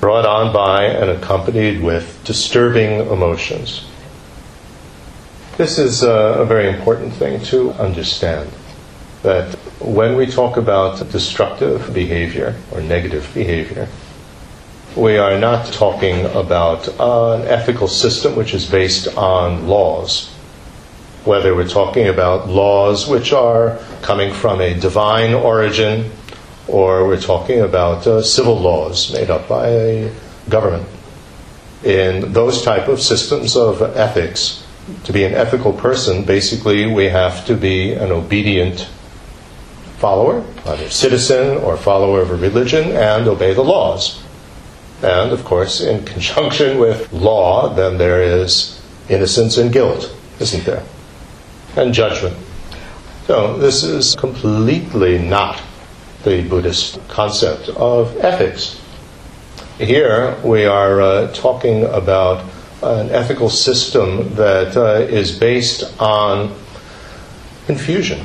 brought 0.01 0.25
on 0.25 0.53
by 0.53 0.85
and 0.85 1.11
accompanied 1.11 1.83
with 1.83 2.19
disturbing 2.25 3.01
emotions. 3.09 3.85
This 5.59 5.79
is 5.79 6.03
a, 6.03 6.11
a 6.11 6.47
very 6.47 6.69
important 6.69 7.13
thing 7.13 7.43
to 7.47 7.73
understand 7.73 8.51
that 9.23 9.55
when 9.81 10.17
we 10.17 10.27
talk 10.27 10.57
about 10.57 11.11
destructive 11.11 11.93
behavior 11.93 12.57
or 12.73 12.81
negative 12.81 13.31
behavior, 13.35 13.89
we 14.97 15.19
are 15.19 15.39
not 15.39 15.67
talking 15.73 16.25
about 16.27 16.89
an 16.99 17.47
ethical 17.47 17.89
system 17.89 18.35
which 18.37 18.55
is 18.55 18.69
based 18.69 19.07
on 19.19 19.69
laws. 19.69 20.35
Whether 21.25 21.55
we're 21.55 21.69
talking 21.69 22.09
about 22.09 22.49
laws 22.49 23.07
which 23.07 23.33
are 23.33 23.79
coming 24.03 24.33
from 24.33 24.61
a 24.61 24.75
divine 24.75 25.35
origin 25.35 26.11
or 26.67 27.07
we're 27.07 27.21
talking 27.21 27.61
about 27.61 28.07
uh, 28.07 28.23
civil 28.23 28.59
laws 28.59 29.13
made 29.13 29.31
up 29.31 29.49
by 29.49 29.69
a 29.69 30.13
government. 30.49 30.87
In 31.83 32.33
those 32.33 32.63
type 32.63 32.89
of 32.89 33.01
systems 33.01 33.57
of 33.57 33.83
ethics, 33.83 34.65
to 35.05 35.13
be 35.13 35.25
an 35.25 35.35
ethical 35.35 35.73
person, 35.73 36.25
basically 36.25 36.87
we 36.87 37.07
have 37.07 37.47
to 37.47 37.55
be 37.55 37.93
an 37.93 38.13
obedient 38.13 38.89
follower, 39.99 40.45
either 40.67 40.89
citizen 40.89 41.59
or 41.59 41.77
follower 41.77 42.21
of 42.21 42.31
a 42.31 42.37
religion, 42.37 42.93
and 42.93 43.29
obey 43.29 43.53
the 43.53 43.65
laws. 43.65 44.23
And 45.03 45.33
of 45.33 45.45
course, 45.45 45.81
in 45.81 46.05
conjunction 46.13 46.79
with 46.79 47.13
law, 47.13 47.75
then 47.75 47.99
there 47.99 48.23
is 48.23 48.81
innocence 49.09 49.57
and 49.59 49.73
guilt, 49.73 50.15
isn't 50.39 50.65
there? 50.65 50.83
And 51.77 51.95
judgment. 51.95 52.37
So 53.27 53.57
this 53.57 53.85
is 53.85 54.17
completely 54.17 55.19
not 55.19 55.63
the 56.25 56.43
Buddhist 56.43 56.99
concept 57.09 57.69
of 57.69 58.17
ethics. 58.19 58.81
Here 59.79 60.37
we 60.45 60.67
are 60.67 61.01
uh, 61.01 61.33
talking 61.33 61.85
about 61.85 62.45
an 62.83 63.11
ethical 63.11 63.49
system 63.49 64.35
that 64.35 64.77
uh, 64.77 65.07
is 65.09 65.39
based 65.39 65.85
on 66.01 66.55
confusion. 67.67 68.25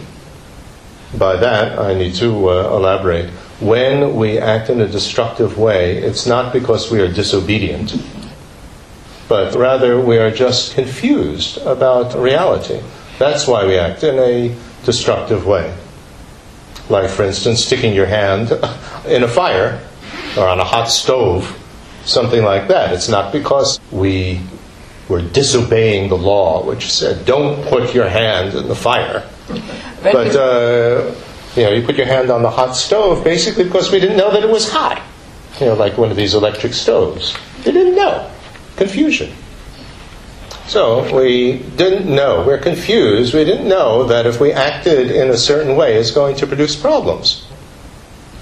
By 1.18 1.38
that, 1.38 1.78
I 1.78 1.94
need 1.94 2.16
to 2.16 2.50
uh, 2.50 2.76
elaborate. 2.76 3.30
When 3.60 4.16
we 4.16 4.40
act 4.40 4.70
in 4.70 4.82
a 4.82 4.88
destructive 4.88 5.58
way, 5.58 5.98
it's 5.98 6.26
not 6.26 6.52
because 6.52 6.92
we 6.92 7.00
are 7.00 7.08
disobedient, 7.12 7.96
but 9.30 9.56
rather 9.56 10.00
we 10.00 10.18
are 10.18 10.32
just 10.32 10.74
confused 10.74 11.58
about 11.60 12.16
reality. 12.16 12.82
That's 13.18 13.48
why 13.48 13.66
we 13.66 13.78
act 13.78 14.04
in 14.04 14.20
a 14.20 14.56
destructive 14.84 15.46
way 15.46 15.74
like, 16.90 17.10
for 17.10 17.24
instance, 17.24 17.64
sticking 17.64 17.94
your 17.94 18.06
hand 18.06 18.52
in 19.08 19.24
a 19.24 19.28
fire 19.28 19.82
or 20.38 20.48
on 20.48 20.60
a 20.60 20.64
hot 20.64 20.86
stove, 20.86 21.44
something 22.06 22.44
like 22.44 22.68
that. 22.68 22.94
It's 22.94 23.10
not 23.10 23.32
because 23.32 23.80
we 23.92 24.42
were 25.10 25.22
disobeying 25.22 26.10
the 26.10 26.18
law, 26.18 26.66
which 26.66 26.92
said, 26.92 27.26
don't 27.26 27.66
put 27.68 27.94
your 27.94 28.08
hand 28.10 28.56
in 28.56 28.68
the 28.68 28.76
fire. 28.76 29.28
But, 30.04 30.36
uh, 30.36 31.16
you 31.56 31.64
know, 31.64 31.72
you 31.72 31.84
put 31.86 31.96
your 31.96 32.08
hand 32.08 32.30
on 32.30 32.42
the 32.42 32.50
hot 32.50 32.76
stove 32.76 33.24
basically 33.24 33.64
because 33.64 33.92
we 33.92 34.00
didn't 34.00 34.18
know 34.18 34.32
that 34.32 34.44
it 34.44 34.50
was 34.50 34.70
hot. 34.70 35.02
You 35.60 35.68
know, 35.68 35.74
like 35.76 35.98
one 35.98 36.12
of 36.12 36.18
these 36.18 36.34
electric 36.34 36.74
stoves. 36.74 37.36
We 37.66 37.72
didn't 37.72 37.96
know. 37.96 38.30
Confusion. 38.76 39.32
So 40.68 41.16
we 41.16 41.60
didn't 41.60 42.14
know, 42.14 42.44
we're 42.46 42.58
confused, 42.58 43.36
we 43.36 43.46
didn't 43.46 43.68
know 43.68 44.06
that 44.06 44.26
if 44.26 44.40
we 44.40 44.52
acted 44.52 45.12
in 45.12 45.30
a 45.30 45.38
certain 45.38 45.76
way, 45.76 45.96
it's 45.96 46.10
going 46.10 46.36
to 46.38 46.48
produce 46.48 46.76
problems. 46.76 47.46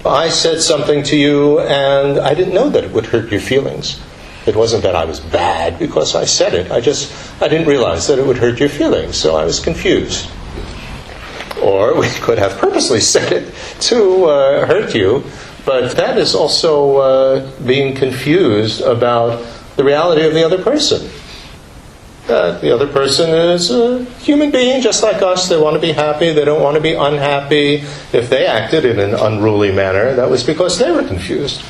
I 0.06 0.30
said 0.30 0.62
something 0.62 1.03
to 1.03 1.18
you 1.18 1.60
and 1.60 2.20
I 2.20 2.34
didn't 2.34 2.53
know 2.53 2.70
that 2.70 2.84
it 2.86 2.92
would 2.92 3.08
hurt 3.08 3.30
your 3.30 3.42
feelings. 3.42 4.01
It 4.46 4.56
wasn't 4.56 4.84
that 4.84 4.96
I 4.96 5.06
was 5.06 5.20
bad 5.20 5.80
because 5.80 6.15
I 6.15 6.25
said 6.25 6.53
it. 6.53 6.72
I 6.72 6.82
just 6.82 7.12
I 7.42 7.48
didn't 7.48 7.68
realize 7.68 8.08
that 8.08 8.20
it 8.20 8.25
would 8.25 8.38
hurt 8.38 8.60
your 8.60 8.70
feelings, 8.70 9.15
so 9.15 9.36
I 9.36 9.46
was 9.46 9.60
confused. 9.60 10.30
Or 11.62 11.98
we 11.98 12.10
could 12.22 12.38
have 12.38 12.58
purposely 12.58 13.00
said 13.00 13.32
it 13.32 13.53
to 13.82 14.25
uh, 14.25 14.65
hurt 14.65 14.94
you, 14.94 15.24
but 15.65 15.96
that 15.96 16.18
is 16.18 16.36
also 16.36 16.98
uh, 16.98 17.51
being 17.62 17.96
confused 17.96 18.82
about 18.82 19.46
the 19.77 19.84
reality 19.84 20.25
of 20.25 20.34
the 20.34 20.44
other 20.44 20.62
person. 20.62 21.10
The 22.27 22.74
other 22.74 22.88
person 22.88 23.30
is 23.30 23.70
a 23.70 24.06
human 24.22 24.50
being 24.51 24.82
just 24.82 25.03
like 25.03 25.22
us. 25.22 25.50
They 25.50 25.60
want 25.60 25.75
to 25.75 25.82
be 25.82 25.92
happy. 25.92 26.32
They 26.32 26.46
don't 26.46 26.62
want 26.62 26.75
to 26.75 26.82
be 26.82 26.94
unhappy. 26.94 27.84
If 28.13 28.30
they 28.30 28.46
acted 28.46 28.86
in 28.86 29.00
an 29.00 29.13
unruly 29.13 29.72
manner, 29.72 30.15
that 30.15 30.30
was 30.30 30.44
because 30.44 30.80
they 30.80 30.92
were 30.92 31.03
confused. 31.03 31.62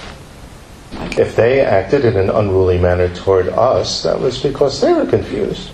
If 1.18 1.36
they 1.36 1.62
acted 1.62 2.06
in 2.06 2.18
an 2.18 2.30
unruly 2.30 2.78
manner 2.78 3.14
toward 3.14 3.50
us, 3.50 4.04
that 4.04 4.20
was 4.20 4.42
because 4.42 4.80
they 4.80 4.94
were 4.94 5.08
confused. 5.08 5.72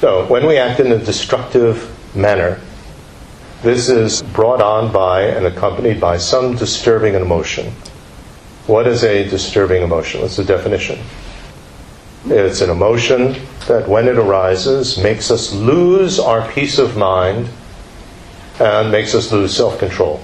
So, 0.00 0.26
when 0.26 0.46
we 0.46 0.58
act 0.58 0.80
in 0.80 0.92
a 0.92 0.98
destructive 0.98 1.90
manner, 2.14 2.60
this 3.62 3.88
is 3.88 4.22
brought 4.22 4.60
on 4.60 4.92
by 4.92 5.22
and 5.22 5.46
accompanied 5.46 5.98
by 5.98 6.18
some 6.18 6.56
disturbing 6.56 7.14
emotion. 7.14 7.72
What 8.66 8.86
is 8.86 9.02
a 9.02 9.28
disturbing 9.28 9.82
emotion? 9.82 10.20
What's 10.20 10.36
the 10.36 10.44
definition? 10.44 10.98
It's 12.28 12.60
an 12.60 12.70
emotion 12.70 13.36
that, 13.68 13.86
when 13.88 14.08
it 14.08 14.18
arises, 14.18 14.98
makes 14.98 15.30
us 15.30 15.52
lose 15.52 16.18
our 16.18 16.50
peace 16.50 16.78
of 16.78 16.96
mind 16.96 17.48
and 18.58 18.90
makes 18.90 19.14
us 19.14 19.30
lose 19.30 19.56
self 19.56 19.78
control. 19.78 20.20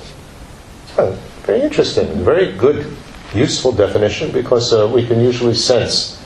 Very 0.97 1.62
interesting, 1.62 2.06
very 2.25 2.52
good, 2.52 2.97
useful 3.35 3.73
definition 3.73 4.32
because 4.32 4.73
uh, 4.73 4.90
we 4.92 5.06
can 5.06 5.21
usually 5.21 5.54
sense, 5.54 6.21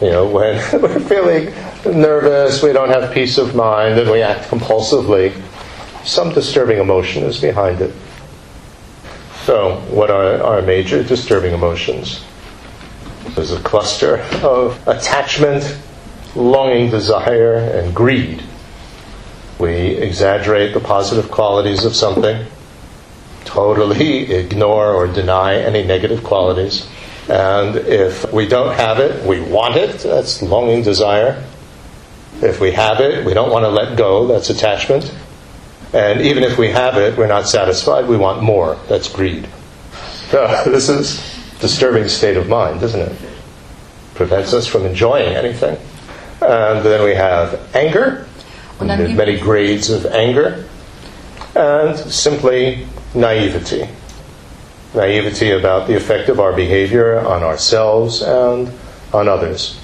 you 0.00 0.10
know, 0.10 0.26
when 0.28 0.56
we're 0.82 1.00
feeling 1.00 1.46
nervous, 1.84 2.62
we 2.62 2.72
don't 2.72 2.88
have 2.90 3.12
peace 3.12 3.36
of 3.36 3.54
mind, 3.54 3.98
and 3.98 4.10
we 4.10 4.22
act 4.22 4.48
compulsively. 4.48 5.32
Some 6.04 6.32
disturbing 6.32 6.78
emotion 6.78 7.24
is 7.24 7.40
behind 7.40 7.80
it. 7.80 7.94
So, 9.44 9.80
what 9.90 10.10
are 10.10 10.42
our 10.42 10.62
major 10.62 11.02
disturbing 11.02 11.52
emotions? 11.52 12.24
There's 13.34 13.52
a 13.52 13.60
cluster 13.60 14.18
of 14.42 14.86
attachment, 14.88 15.78
longing, 16.34 16.90
desire, 16.90 17.56
and 17.56 17.94
greed. 17.94 18.42
We 19.58 19.70
exaggerate 19.70 20.74
the 20.74 20.80
positive 20.80 21.30
qualities 21.30 21.84
of 21.84 21.94
something, 21.94 22.46
totally 23.44 24.32
ignore 24.32 24.92
or 24.92 25.06
deny 25.06 25.56
any 25.56 25.84
negative 25.84 26.22
qualities. 26.22 26.88
And 27.28 27.76
if 27.76 28.32
we 28.32 28.46
don't 28.46 28.74
have 28.74 28.98
it, 29.00 29.24
we 29.24 29.40
want 29.40 29.76
it. 29.76 29.98
That's 29.98 30.40
longing 30.42 30.82
desire. 30.82 31.44
If 32.40 32.60
we 32.60 32.72
have 32.72 33.00
it, 33.00 33.24
we 33.24 33.34
don't 33.34 33.50
want 33.50 33.64
to 33.64 33.68
let 33.68 33.98
go. 33.98 34.26
That's 34.26 34.48
attachment. 34.48 35.14
And 35.92 36.20
even 36.20 36.42
if 36.42 36.56
we 36.58 36.70
have 36.70 36.96
it, 36.96 37.18
we're 37.18 37.26
not 37.26 37.48
satisfied. 37.48 38.06
We 38.06 38.16
want 38.16 38.42
more. 38.42 38.78
That's 38.88 39.08
greed. 39.08 39.48
Uh, 40.30 40.62
this 40.64 40.90
is 40.90 41.37
disturbing 41.60 42.08
state 42.08 42.36
of 42.36 42.48
mind, 42.48 42.82
isn't 42.82 43.00
it? 43.00 43.12
Prevents 44.14 44.52
us 44.52 44.66
from 44.66 44.84
enjoying 44.86 45.34
anything. 45.34 45.76
And 46.40 46.84
then 46.84 47.04
we 47.04 47.14
have 47.14 47.74
anger. 47.74 48.26
Dann 48.78 48.98
There's 48.98 49.12
many 49.12 49.38
grades 49.38 49.90
of 49.90 50.06
anger. 50.06 50.64
And 51.54 51.98
simply 51.98 52.86
naivety. 53.14 53.88
Naivety 54.94 55.50
about 55.50 55.88
the 55.88 55.96
effect 55.96 56.28
of 56.28 56.40
our 56.40 56.52
behavior 56.52 57.18
on 57.18 57.42
ourselves 57.42 58.22
and 58.22 58.72
on 59.12 59.28
others. 59.28 59.78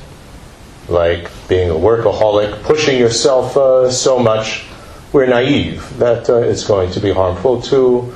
Like 0.89 1.31
being 1.49 1.71
a 1.71 1.75
workaholic, 1.75 2.63
pushing 2.63 2.99
yourself 2.99 3.57
uh, 3.57 3.91
so 3.91 4.19
much, 4.19 4.65
we're 5.13 5.27
naive 5.27 5.99
that 5.99 6.29
uh, 6.29 6.37
it's 6.37 6.65
going 6.65 6.91
to 6.93 7.01
be 7.01 7.13
harmful 7.13 7.63
to 7.63 8.15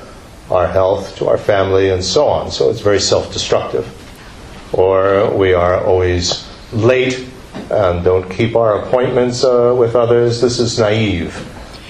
our 0.51 0.67
health, 0.67 1.17
to 1.17 1.29
our 1.29 1.39
family, 1.39 1.91
and 1.91 2.03
so 2.03 2.27
on. 2.29 2.51
So 2.51 2.71
it's 2.71 2.81
very 2.81 3.01
self 3.01 3.33
destructive. 3.33 3.87
Or 4.73 5.35
we 5.35 5.55
are 5.55 5.83
always 5.85 6.47
late 6.73 7.27
and 7.71 8.05
don't 8.05 8.29
keep 8.31 8.57
our 8.57 8.83
appointments 8.83 9.45
uh, 9.45 9.75
with 9.77 9.97
others. 9.97 10.41
This 10.41 10.59
is 10.59 10.79
naive 10.79 11.35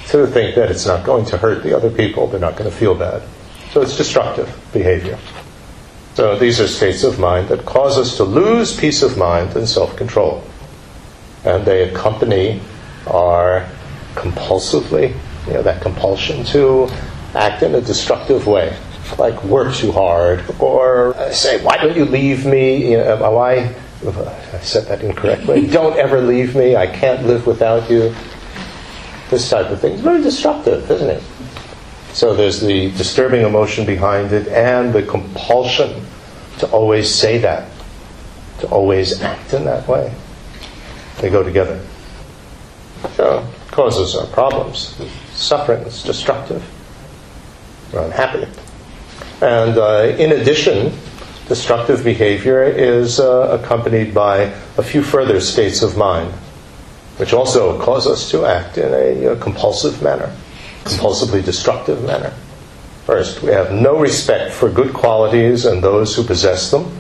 to 0.09 0.27
think 0.27 0.55
that 0.55 0.71
it's 0.71 0.87
not 0.87 1.05
going 1.05 1.25
to 1.27 1.37
hurt 1.37 1.63
the 1.63 1.77
other 1.77 1.91
people, 1.91 2.27
they're 2.27 2.41
not 2.41 2.57
going 2.57 2.71
to 2.71 2.75
feel 2.75 2.95
bad. 2.95 3.23
So 3.73 3.83
it's 3.83 3.97
destructive 3.97 4.49
behavior. 4.73 5.19
So 6.15 6.37
these 6.39 6.61
are 6.61 6.67
states 6.67 7.05
of 7.05 7.19
mind 7.19 7.49
that 7.49 7.65
cause 7.67 7.99
us 7.99 8.17
to 8.17 8.25
lose 8.25 8.75
peace 8.75 9.03
of 9.03 9.19
mind 9.19 9.55
and 9.55 9.69
self 9.69 9.97
control. 9.97 10.43
And 11.45 11.65
they 11.65 11.89
accompany 11.89 12.61
our 13.07 13.69
compulsively, 14.15 15.15
you 15.47 15.53
know, 15.53 15.63
that 15.63 15.83
compulsion 15.83 16.45
to 16.47 16.89
act 17.35 17.63
in 17.63 17.75
a 17.75 17.81
destructive 17.81 18.47
way, 18.47 18.77
like 19.19 19.43
work 19.45 19.75
too 19.75 19.93
hard, 19.93 20.45
or 20.61 21.15
uh, 21.17 21.33
say, 21.33 21.63
why 21.63 21.77
don't 21.77 21.97
you 21.97 22.05
leave 22.05 22.47
me? 22.47 22.93
You 22.93 22.99
know, 22.99 23.31
why? 23.31 23.75
I 24.07 24.61
said 24.61 24.87
that 24.87 25.03
incorrectly. 25.03 25.67
don't 25.71 25.97
ever 25.99 26.21
leave 26.21 26.55
me. 26.55 26.77
I 26.77 26.87
can't 26.87 27.27
live 27.27 27.47
without 27.47 27.91
you. 27.91 28.15
This 29.31 29.51
type 29.51 29.71
of 29.71 29.81
thing 29.81 29.95
is 29.95 30.01
very 30.01 30.23
destructive, 30.23 30.91
isn't 30.91 31.11
it? 31.11 31.23
So 32.13 32.35
there's 32.35 32.61
the 32.61 32.91
disturbing 32.93 33.43
emotion 33.43 33.85
behind 33.85 34.33
it 34.33 34.49
and 34.49 34.93
the 34.93 35.03
compulsion 35.03 36.05
to 36.59 36.71
always 36.71 37.13
say 37.13 37.39
that, 37.39 37.71
to 38.61 38.69
always 38.69 39.21
act 39.21 39.53
in 39.53 39.65
that 39.65 39.87
way. 39.87 40.13
They 41.21 41.31
go 41.31 41.43
together. 41.43 41.81
So 43.15 43.47
causes 43.71 44.17
our 44.17 44.27
problems. 44.27 45.01
Suffering 45.33 45.83
is 45.83 46.03
destructive. 46.03 46.65
We're 47.93 48.05
unhappy. 48.05 48.47
And 49.41 49.79
uh, 49.79 50.15
in 50.19 50.33
addition, 50.33 50.93
destructive 51.47 52.05
behavior 52.05 52.63
is 52.63 53.21
uh, 53.21 53.59
accompanied 53.61 54.13
by 54.13 54.53
a 54.77 54.83
few 54.83 55.03
further 55.03 55.41
states 55.41 55.83
of 55.83 55.97
mind, 55.97 56.33
which 57.17 57.33
also 57.33 57.81
cause 57.81 58.07
us 58.07 58.31
to 58.31 58.45
act 58.45 58.79
in 58.79 58.93
a, 58.93 59.33
uh 59.33 59.37
compulsive 59.41 60.03
manner, 60.03 60.35
compulsively 60.85 61.45
destructive 61.45 62.05
manner. 62.05 62.33
First, 63.07 63.43
we 63.43 63.53
have 63.53 63.73
no 63.73 63.99
respect 63.99 64.53
for 64.53 64.69
good 64.69 64.93
qualities 64.93 65.65
and 65.65 65.83
those 65.83 66.15
who 66.15 66.23
possess 66.23 66.71
them. 66.71 66.95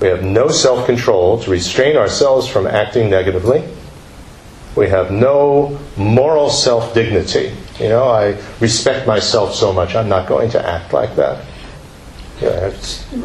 We 0.00 0.06
have 0.06 0.22
no 0.22 0.48
self 0.48 0.86
control 0.86 1.40
to 1.40 1.50
restrain 1.50 1.96
ourselves 1.96 2.46
from 2.46 2.66
acting 2.66 3.10
negatively. 3.10 3.64
We 4.76 4.88
have 4.88 5.10
no 5.10 5.80
moral 5.96 6.50
self 6.50 6.94
dignity. 6.94 7.52
You 7.78 7.88
know, 7.88 8.08
I 8.08 8.40
respect 8.60 9.06
myself 9.06 9.54
so 9.54 9.72
much, 9.72 9.94
I'm 9.94 10.08
not 10.08 10.28
going 10.28 10.50
to 10.50 10.64
act 10.64 10.92
like 10.92 11.16
that. 11.16 11.44
Yeah, 12.40 12.70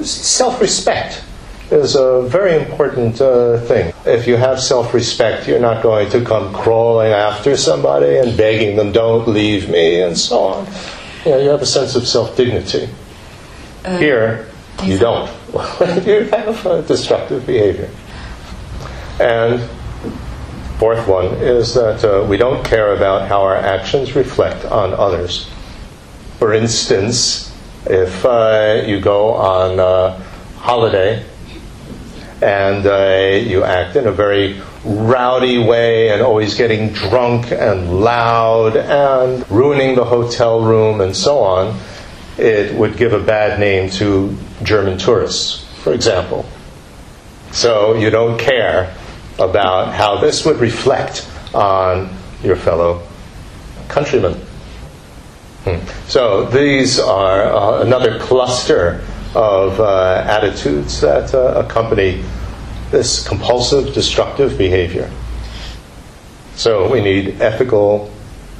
self 0.03 0.59
respect 0.61 1.23
is 1.71 1.95
a 1.95 2.23
very 2.23 2.55
important 2.55 3.21
uh, 3.21 3.59
thing. 3.61 3.93
If 4.05 4.27
you 4.27 4.37
have 4.37 4.59
self 4.59 4.93
respect, 4.93 5.47
you're 5.47 5.59
not 5.59 5.83
going 5.83 6.09
to 6.11 6.23
come 6.23 6.53
crawling 6.53 7.11
after 7.11 7.55
somebody 7.57 8.17
and 8.17 8.35
begging 8.35 8.75
them, 8.75 8.91
don't 8.91 9.27
leave 9.27 9.69
me, 9.69 10.01
and 10.01 10.17
so 10.17 10.39
on. 10.39 10.67
You, 11.25 11.31
know, 11.31 11.37
you 11.39 11.49
have 11.49 11.61
a 11.61 11.67
sense 11.67 11.95
of 11.95 12.07
self 12.07 12.35
dignity. 12.35 12.89
Here, 13.85 14.47
you 14.83 14.97
don't. 14.97 15.29
you 16.05 16.23
have 16.25 16.65
uh, 16.65 16.81
destructive 16.81 17.45
behavior. 17.45 17.89
And 19.19 19.69
fourth 20.79 21.09
one 21.09 21.25
is 21.25 21.73
that 21.73 22.05
uh, 22.05 22.25
we 22.25 22.37
don't 22.37 22.65
care 22.65 22.95
about 22.95 23.27
how 23.27 23.41
our 23.41 23.57
actions 23.57 24.15
reflect 24.15 24.63
on 24.63 24.93
others. 24.93 25.51
For 26.37 26.53
instance, 26.53 27.53
if 27.85 28.25
uh, 28.25 28.83
you 28.85 29.01
go 29.01 29.33
on 29.33 29.77
uh, 29.77 30.17
holiday 30.55 31.25
and 32.41 32.85
uh, 32.87 33.45
you 33.45 33.65
act 33.65 33.97
in 33.97 34.07
a 34.07 34.11
very 34.13 34.61
rowdy 34.85 35.57
way 35.57 36.11
and 36.11 36.21
always 36.21 36.55
getting 36.55 36.93
drunk 36.93 37.51
and 37.51 37.99
loud 37.99 38.77
and 38.77 39.51
ruining 39.51 39.95
the 39.95 40.05
hotel 40.05 40.61
room 40.61 41.01
and 41.01 41.13
so 41.13 41.39
on, 41.39 41.77
it 42.37 42.73
would 42.73 42.95
give 42.95 43.11
a 43.11 43.19
bad 43.21 43.59
name 43.59 43.89
to 43.89 44.33
German 44.63 44.97
tourists, 44.97 45.65
for 45.83 45.91
example. 45.91 46.45
So 47.51 47.95
you 47.95 48.09
don't 48.09 48.39
care 48.39 48.95
about 49.39 49.93
how 49.93 50.17
this 50.17 50.45
would 50.45 50.57
reflect 50.57 51.27
on 51.53 52.09
your 52.43 52.55
fellow 52.55 53.01
countrymen. 53.87 54.33
Hmm. 55.63 55.85
So 56.07 56.45
these 56.45 56.99
are 56.99 57.43
uh, 57.43 57.81
another 57.81 58.19
cluster 58.19 59.03
of 59.35 59.79
uh, 59.79 60.23
attitudes 60.25 61.01
that 61.01 61.33
uh, 61.33 61.63
accompany 61.65 62.23
this 62.91 63.27
compulsive, 63.27 63.93
destructive 63.93 64.57
behavior. 64.57 65.11
So 66.55 66.91
we 66.91 67.01
need 67.01 67.41
ethical 67.41 68.11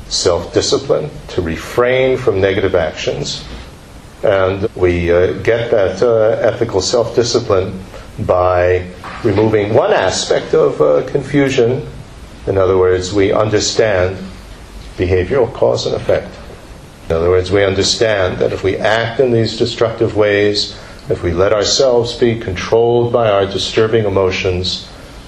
self 0.09 0.53
discipline 0.53 1.09
to 1.29 1.41
refrain 1.41 2.17
from 2.17 2.41
negative 2.41 2.75
actions. 2.75 3.45
And 4.23 4.69
we 4.75 5.11
uh, 5.11 5.33
get 5.43 5.71
that 5.71 6.01
uh, 6.01 6.39
ethical 6.41 6.81
self 6.81 7.15
discipline 7.15 7.79
by 8.25 8.87
removing 9.23 9.73
one 9.73 9.93
aspect 9.93 10.53
of 10.53 10.81
uh, 10.81 11.07
confusion. 11.09 11.87
In 12.47 12.57
other 12.57 12.77
words, 12.77 13.13
we 13.13 13.31
understand 13.31 14.17
behavioral 14.97 15.51
cause 15.53 15.85
and 15.85 15.95
effect. 15.95 16.35
In 17.09 17.15
other 17.15 17.29
words, 17.29 17.51
we 17.51 17.63
understand 17.63 18.37
that 18.37 18.53
if 18.53 18.63
we 18.63 18.77
act 18.77 19.19
in 19.19 19.31
these 19.31 19.57
destructive 19.57 20.15
ways, 20.15 20.79
if 21.09 21.23
we 21.23 21.31
let 21.31 21.53
ourselves 21.53 22.15
be 22.15 22.39
controlled 22.39 23.11
by 23.11 23.29
our 23.29 23.45
disturbing 23.45 24.05
emotions, 24.05 24.87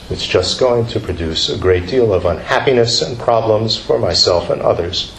it's 0.10 0.28
just 0.28 0.60
going 0.60 0.86
to 0.88 1.00
produce 1.00 1.50
a 1.50 1.58
great 1.58 1.88
deal 1.88 2.14
of 2.14 2.26
unhappiness 2.26 3.02
and 3.02 3.18
problems 3.18 3.78
for 3.78 3.98
myself 3.98 4.50
and 4.50 4.62
others. 4.62 5.16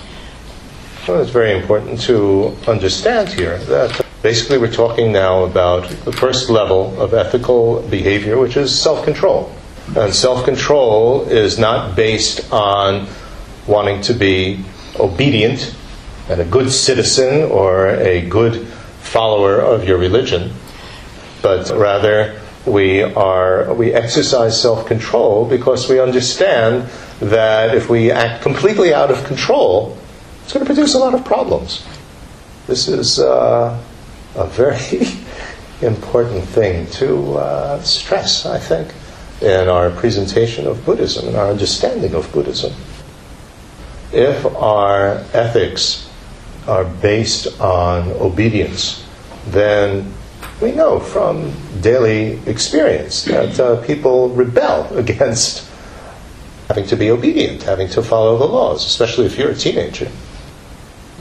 So 1.05 1.21
it's 1.21 1.31
very 1.31 1.59
important 1.59 2.01
to 2.03 2.57
understand 2.69 3.29
here 3.31 3.59
that 3.59 4.02
basically 4.23 4.59
we're 4.59 4.73
talking 4.73 5.13
now 5.13 5.45
about 5.45 5.89
the 6.05 6.13
first 6.13 6.49
level 6.49 7.01
of 7.01 7.13
ethical 7.13 7.83
behavior, 7.89 8.39
which 8.39 8.57
is 8.57 8.79
self 8.79 9.05
control. 9.05 9.53
And 9.97 10.15
self 10.15 10.45
control 10.45 11.29
is 11.29 11.59
not 11.59 11.97
based 11.97 12.53
on 12.53 13.09
wanting 13.67 14.01
to 14.03 14.15
be 14.15 14.65
obedient 14.99 15.75
and 16.29 16.41
a 16.41 16.45
good 16.45 16.71
citizen 16.71 17.43
or 17.51 17.89
a 17.89 18.27
good 18.29 18.67
follower 19.01 19.59
of 19.59 19.87
your 19.87 19.99
religion, 19.99 20.53
but 21.43 21.71
rather 21.71 22.41
we 22.65 23.03
are 23.03 23.75
we 23.75 23.93
exercise 23.93 24.61
self-control 24.61 25.47
because 25.47 25.89
we 25.89 25.99
understand 25.99 26.89
that 27.19 27.75
if 27.75 27.89
we 27.89 28.11
act 28.11 28.43
completely 28.43 28.95
out 28.95 29.11
of 29.11 29.25
control, 29.25 29.99
it's 30.45 30.53
going 30.53 30.65
to 30.65 30.73
produce 30.73 30.95
a 30.95 30.99
lot 30.99 31.13
of 31.15 31.25
problems. 31.25 31.85
This 32.69 32.87
is 32.87 33.19
uh, 33.19 33.83
a 34.35 34.47
very 34.47 35.09
important 35.87 36.45
thing 36.45 36.87
to 36.87 37.35
uh, 37.35 37.83
stress, 37.83 38.47
I 38.47 38.59
think, 38.59 38.93
in 39.41 39.69
our 39.69 39.91
presentation 39.91 40.67
of 40.67 40.85
Buddhism 40.85 41.29
and 41.29 41.37
our 41.37 41.51
understanding 41.51 42.15
of 42.15 42.31
Buddhism. 42.33 42.73
If 44.13 44.45
our 44.57 45.25
ethics 45.33 46.09
are 46.69 46.85
based 46.85 47.61
on 47.61 48.11
obedience, 48.13 49.05
then 49.49 50.13
we 50.61 50.73
know 50.73 51.01
from 51.01 51.53
daily 51.81 52.39
experience 52.47 53.25
that 53.25 53.59
uh, 53.59 53.83
people 53.85 54.29
rebel 54.31 54.97
against 54.97 55.69
having 56.69 56.87
to 56.87 56.97
be 56.97 57.11
obedient, 57.11 57.63
having 57.65 57.89
to 57.89 58.03
follow 58.03 58.39
the 58.39 58.47
laws, 58.47 58.87
especially 58.87 59.27
if 59.27 59.37
you're 59.37 59.51
a 59.51 59.55
teenager. 59.55 60.09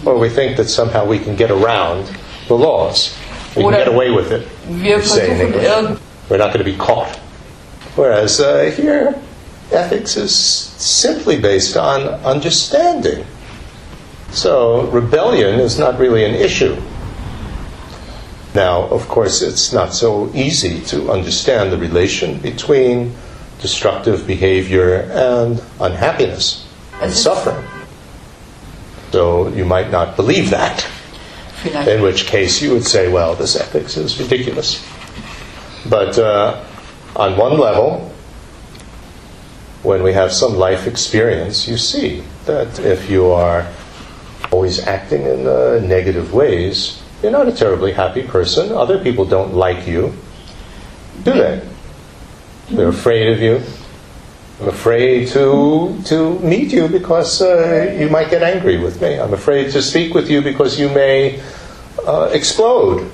Or 0.05 0.17
we 0.17 0.29
think 0.29 0.57
that 0.57 0.69
somehow 0.69 1.05
we 1.05 1.19
can 1.19 1.35
get 1.35 1.51
around 1.51 2.05
the 2.47 2.55
laws. 2.55 3.17
We 3.55 3.63
can 3.63 3.71
get 3.71 3.87
away 3.87 4.11
with 4.11 4.31
it. 4.31 4.47
Wir 4.67 4.97
we 4.97 5.03
say 5.03 5.31
in 5.31 5.37
versuchen 5.37 5.45
English. 5.47 5.67
irgend 5.67 5.99
We're 6.29 6.37
not 6.37 6.53
going 6.53 6.63
to 6.65 6.71
be 6.71 6.77
caught. 6.77 7.17
Whereas 7.95 8.39
uh, 8.39 8.71
here, 8.75 9.15
ethics 9.71 10.15
is 10.15 10.33
simply 10.33 11.39
based 11.39 11.75
on 11.75 12.07
understanding. 12.23 13.25
So 14.31 14.87
rebellion 14.91 15.59
is 15.59 15.77
not 15.77 15.99
really 15.99 16.23
an 16.23 16.33
issue. 16.33 16.81
Now, 18.55 18.83
of 18.83 19.07
course, 19.07 19.41
it's 19.41 19.73
not 19.73 19.93
so 19.93 20.31
easy 20.33 20.81
to 20.87 21.11
understand 21.11 21.71
the 21.71 21.77
relation 21.77 22.37
between 22.39 23.13
destructive 23.61 24.25
behavior 24.25 25.09
and 25.11 25.61
unhappiness 25.79 26.65
and 27.01 27.11
suffering. 27.13 27.65
So 29.11 29.49
you 29.49 29.65
might 29.65 29.91
not 29.91 30.15
believe 30.15 30.49
that, 30.51 30.87
in 31.65 32.01
which 32.01 32.25
case 32.25 32.61
you 32.61 32.71
would 32.71 32.85
say, 32.85 33.11
well, 33.11 33.35
this 33.35 33.55
ethics 33.55 33.97
is 33.97 34.19
ridiculous. 34.19 34.85
But 35.89 36.17
uh, 36.17 36.63
on 37.15 37.37
one 37.37 37.57
level, 37.57 38.11
when 39.83 40.03
we 40.03 40.13
have 40.13 40.31
some 40.31 40.55
life 40.55 40.87
experience, 40.87 41.67
you 41.67 41.77
see 41.77 42.23
that 42.45 42.79
if 42.79 43.09
you 43.09 43.31
are 43.31 43.67
always 44.51 44.79
acting 44.79 45.23
in 45.23 45.47
uh, 45.47 45.79
negative 45.83 46.33
ways, 46.33 47.01
you're 47.21 47.31
not 47.31 47.47
a 47.47 47.51
terribly 47.51 47.93
happy 47.93 48.23
person. 48.23 48.71
Other 48.71 49.03
people 49.03 49.25
don't 49.25 49.53
like 49.53 49.87
you, 49.87 50.13
do 51.23 51.33
they? 51.33 51.67
They're 52.69 52.89
afraid 52.89 53.33
of 53.33 53.41
you. 53.41 53.61
I'm 54.61 54.67
afraid 54.67 55.27
to 55.29 55.99
to 56.05 56.37
meet 56.39 56.71
you 56.71 56.87
because 56.87 57.41
uh, 57.41 57.97
you 57.97 58.09
might 58.11 58.29
get 58.29 58.43
angry 58.43 58.77
with 58.77 59.01
me. 59.01 59.19
I'm 59.19 59.33
afraid 59.33 59.71
to 59.71 59.81
speak 59.81 60.13
with 60.13 60.29
you 60.29 60.43
because 60.43 60.79
you 60.79 60.87
may 60.89 61.41
uh, 62.05 62.29
explode. 62.31 63.09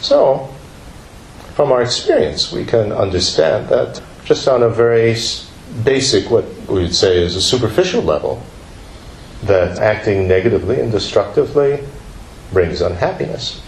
So, 0.00 0.52
from 1.54 1.72
our 1.72 1.80
experience, 1.80 2.52
we 2.52 2.66
can 2.66 2.92
understand 2.92 3.70
that 3.70 4.02
just 4.26 4.46
on 4.46 4.62
a 4.62 4.68
very 4.68 5.16
basic, 5.84 6.30
what 6.30 6.44
we 6.68 6.82
would 6.82 6.94
say 6.94 7.16
is 7.16 7.34
a 7.34 7.40
superficial 7.40 8.02
level, 8.02 8.42
that 9.44 9.78
acting 9.78 10.28
negatively 10.28 10.80
and 10.80 10.92
destructively 10.92 11.80
brings 12.52 12.82
unhappiness. 12.82 13.60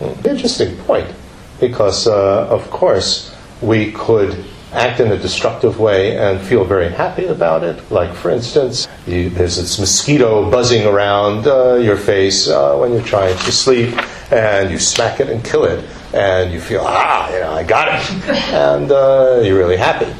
Hmm, 0.00 0.26
Interesting 0.26 0.76
point, 0.78 1.14
because 1.60 2.08
uh, 2.08 2.48
of 2.50 2.68
course 2.70 3.32
we 3.62 3.92
could 3.92 4.44
act 4.74 5.00
in 5.00 5.12
a 5.12 5.16
destructive 5.16 5.78
way 5.78 6.16
and 6.16 6.40
feel 6.40 6.64
very 6.64 6.90
happy 6.90 7.26
about 7.26 7.62
it. 7.62 7.90
Like, 7.90 8.14
for 8.14 8.30
instance, 8.30 8.88
you, 9.06 9.30
there's 9.30 9.56
this 9.56 9.78
mosquito 9.78 10.50
buzzing 10.50 10.86
around 10.86 11.46
uh, 11.46 11.74
your 11.74 11.96
face 11.96 12.48
uh, 12.48 12.76
when 12.76 12.92
you're 12.92 13.02
trying 13.02 13.36
to 13.36 13.52
sleep, 13.52 13.94
and 14.32 14.70
you 14.70 14.78
smack 14.78 15.20
it 15.20 15.28
and 15.28 15.44
kill 15.44 15.64
it, 15.64 15.84
and 16.12 16.52
you 16.52 16.60
feel, 16.60 16.82
ah, 16.82 17.32
you 17.32 17.40
know, 17.40 17.52
I 17.52 17.62
got 17.62 17.88
it, 17.88 18.10
and 18.52 18.90
uh, 18.90 19.40
you're 19.44 19.58
really 19.58 19.76
happy. 19.76 20.12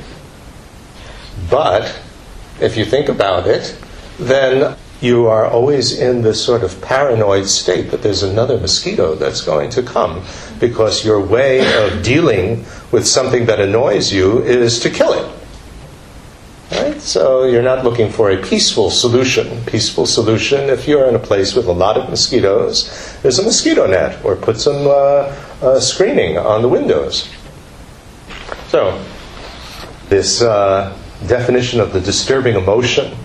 But 1.51 2.01
if 2.61 2.77
you 2.77 2.85
think 2.85 3.09
about 3.09 3.47
it, 3.47 3.77
then 4.19 4.77
you 5.01 5.27
are 5.27 5.47
always 5.47 5.99
in 5.99 6.23
this 6.23 6.43
sort 6.43 6.63
of 6.63 6.81
paranoid 6.81 7.47
state 7.47 7.91
that 7.91 8.03
there's 8.03 8.23
another 8.23 8.59
mosquito 8.59 9.15
that's 9.15 9.43
going 9.43 9.69
to 9.71 9.83
come 9.83 10.25
because 10.61 11.05
your 11.05 11.21
way 11.21 11.61
of 11.85 12.03
dealing 12.03 12.65
with 12.95 13.07
something 13.07 13.47
that 13.47 13.59
annoys 13.59 14.13
you 14.13 14.39
is 14.45 14.79
to 14.79 14.89
kill 14.89 15.13
it. 15.13 15.31
Right? 16.71 17.01
So 17.01 17.43
you're 17.43 17.61
not 17.61 17.85
looking 17.85 18.09
for 18.09 18.31
a 18.31 18.37
peaceful 18.41 18.89
solution. 18.89 19.65
Peaceful 19.67 20.07
solution, 20.07 20.71
if 20.71 20.87
you're 20.87 21.09
in 21.09 21.17
a 21.17 21.19
place 21.19 21.57
with 21.57 21.67
a 21.67 21.73
lot 21.73 21.97
of 21.97 22.09
mosquitoes, 22.09 23.19
there's 23.21 23.41
a 23.41 23.43
mosquito 23.43 23.87
net 23.89 24.25
or 24.25 24.37
put 24.37 24.61
some 24.61 24.87
uh, 24.87 25.35
uh, 25.61 25.81
screening 25.81 26.39
on 26.39 26.63
the 26.63 26.69
windows. 26.69 27.29
So, 28.69 29.05
this 30.09 30.41
uh, 30.41 30.97
definition 31.27 31.81
of 31.81 31.93
the 31.93 32.01
disturbing 32.01 32.55
emotion 32.55 33.17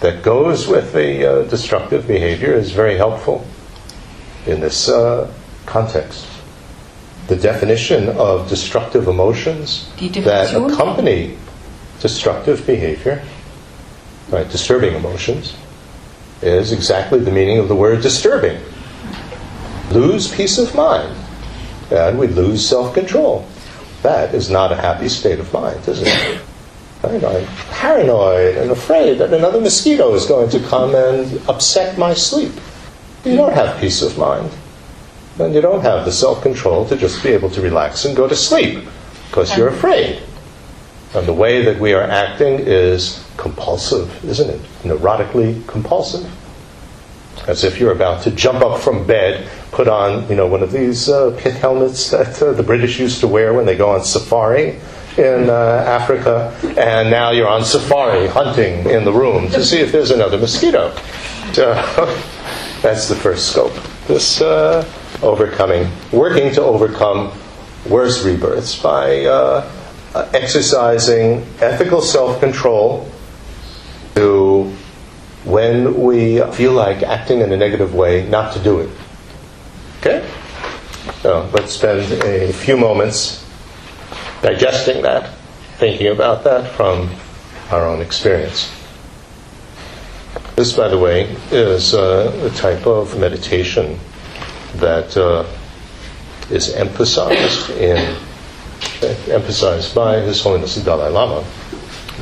that 0.00 0.22
goes 0.22 0.66
with 0.66 0.94
the 0.94 1.10
uh, 1.24 1.42
destructive 1.50 2.08
behavior 2.08 2.54
is 2.54 2.72
very 2.72 2.96
helpful 2.96 3.46
in 4.46 4.60
this 4.60 4.88
uh, 4.88 5.30
context. 5.66 6.35
The 7.28 7.36
definition 7.36 8.08
of 8.10 8.48
destructive 8.48 9.08
emotions 9.08 9.90
that 9.98 10.54
accompany 10.54 11.36
destructive 12.00 12.64
behavior, 12.66 13.24
right, 14.28 14.48
disturbing 14.48 14.94
emotions, 14.94 15.56
is 16.42 16.72
exactly 16.72 17.18
the 17.18 17.32
meaning 17.32 17.58
of 17.58 17.68
the 17.68 17.74
word 17.74 18.02
disturbing. 18.02 18.60
Lose 19.90 20.32
peace 20.32 20.58
of 20.58 20.74
mind, 20.74 21.16
and 21.90 22.18
we 22.18 22.26
lose 22.28 22.66
self 22.68 22.94
control. 22.94 23.46
That 24.02 24.34
is 24.34 24.50
not 24.50 24.70
a 24.70 24.76
happy 24.76 25.08
state 25.08 25.40
of 25.40 25.52
mind, 25.52 25.86
is 25.88 26.02
it? 26.02 26.40
Right? 27.02 27.22
I'm 27.22 27.46
paranoid 27.70 28.56
and 28.56 28.70
afraid 28.70 29.18
that 29.18 29.32
another 29.32 29.60
mosquito 29.60 30.14
is 30.14 30.26
going 30.26 30.48
to 30.50 30.60
come 30.60 30.94
and 30.94 31.40
upset 31.48 31.98
my 31.98 32.14
sleep. 32.14 32.52
You 33.24 33.36
don't 33.36 33.52
have 33.52 33.78
peace 33.78 34.02
of 34.02 34.16
mind. 34.16 34.50
And 35.38 35.54
you 35.54 35.60
don't 35.60 35.82
have 35.82 36.04
the 36.04 36.12
self 36.12 36.42
control 36.42 36.86
to 36.88 36.96
just 36.96 37.22
be 37.22 37.30
able 37.30 37.50
to 37.50 37.60
relax 37.60 38.04
and 38.04 38.16
go 38.16 38.26
to 38.26 38.36
sleep 38.36 38.84
because 39.28 39.56
you're 39.56 39.68
afraid. 39.68 40.22
And 41.14 41.26
the 41.26 41.32
way 41.32 41.62
that 41.62 41.78
we 41.78 41.92
are 41.92 42.02
acting 42.02 42.58
is 42.60 43.24
compulsive, 43.36 44.24
isn't 44.24 44.48
it? 44.48 44.60
Neurotically 44.82 45.66
compulsive. 45.66 46.30
As 47.48 47.64
if 47.64 47.78
you're 47.78 47.92
about 47.92 48.22
to 48.24 48.30
jump 48.30 48.62
up 48.62 48.80
from 48.80 49.06
bed, 49.06 49.48
put 49.72 49.88
on, 49.88 50.28
you 50.28 50.34
know, 50.34 50.46
one 50.46 50.62
of 50.62 50.72
these 50.72 51.08
uh, 51.08 51.36
pit 51.38 51.54
helmets 51.54 52.10
that 52.10 52.42
uh, 52.42 52.52
the 52.52 52.62
British 52.62 52.98
used 52.98 53.20
to 53.20 53.28
wear 53.28 53.52
when 53.52 53.66
they 53.66 53.76
go 53.76 53.90
on 53.90 54.02
safari 54.04 54.78
in 55.18 55.48
uh, 55.48 55.84
Africa, 55.86 56.54
and 56.78 57.10
now 57.10 57.30
you're 57.30 57.48
on 57.48 57.64
safari 57.64 58.26
hunting 58.26 58.88
in 58.90 59.04
the 59.04 59.12
room 59.12 59.48
to 59.50 59.64
see 59.64 59.80
if 59.80 59.92
there's 59.92 60.10
another 60.10 60.38
mosquito. 60.38 60.94
That's 62.82 63.08
the 63.08 63.14
first 63.14 63.50
scope. 63.50 63.74
This 64.06 64.40
uh, 64.40 64.84
overcoming, 65.22 65.90
working 66.12 66.52
to 66.54 66.62
overcome 66.62 67.32
worse 67.88 68.24
rebirths 68.24 68.80
by 68.80 69.24
uh, 69.24 69.70
uh, 70.14 70.30
exercising 70.32 71.46
ethical 71.60 72.00
self 72.00 72.40
control 72.40 73.10
to 74.14 74.72
when 75.44 75.94
we 76.02 76.40
feel 76.52 76.72
like 76.72 77.02
acting 77.02 77.40
in 77.40 77.52
a 77.52 77.56
negative 77.56 77.94
way, 77.94 78.28
not 78.28 78.52
to 78.54 78.58
do 78.62 78.80
it. 78.80 78.90
Okay? 80.00 80.28
So 81.22 81.48
let's 81.52 81.72
spend 81.72 82.12
a 82.24 82.52
few 82.52 82.76
moments 82.76 83.44
digesting 84.42 85.02
that, 85.02 85.34
thinking 85.78 86.08
about 86.08 86.44
that 86.44 86.70
from 86.72 87.10
our 87.70 87.86
own 87.86 88.00
experience. 88.00 88.72
This, 90.56 90.72
by 90.72 90.88
the 90.88 90.98
way, 90.98 91.36
is 91.50 91.94
uh, 91.94 92.50
a 92.50 92.56
type 92.56 92.86
of 92.86 93.18
meditation 93.18 93.98
that 94.78 95.16
uh, 95.16 95.44
is 96.50 96.74
emphasized 96.74 97.70
in 97.70 98.16
emphasized 99.28 99.94
by 99.94 100.20
His 100.20 100.42
Holiness 100.42 100.74
the 100.74 100.82
Dalai 100.82 101.10
Lama, 101.10 101.44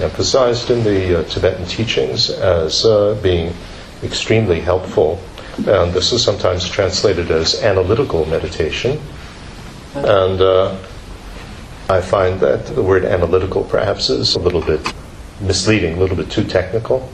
emphasized 0.01 0.71
in 0.71 0.83
the 0.83 1.21
uh, 1.21 1.25
Tibetan 1.25 1.67
teachings 1.67 2.31
as 2.31 2.85
uh, 2.85 3.19
being 3.23 3.53
extremely 4.03 4.61
helpful. 4.61 5.21
And 5.59 5.93
this 5.93 6.13
is 6.13 6.23
sometimes 6.23 6.69
translated 6.69 7.31
as 7.31 7.63
analytical 7.63 8.25
meditation. 8.27 9.01
And 9.95 10.41
uh, 10.41 10.77
I 11.89 12.01
find 12.01 12.41
that 12.41 12.67
the 12.67 12.83
word 12.83 13.05
analytical 13.05 13.63
perhaps 13.63 14.11
is 14.11 14.35
a 14.35 14.41
little 14.41 14.63
bit 14.63 14.93
misleading, 15.41 15.97
a 15.97 16.01
little 16.01 16.17
bit 16.17 16.31
too 16.31 16.45
technical. 16.45 17.09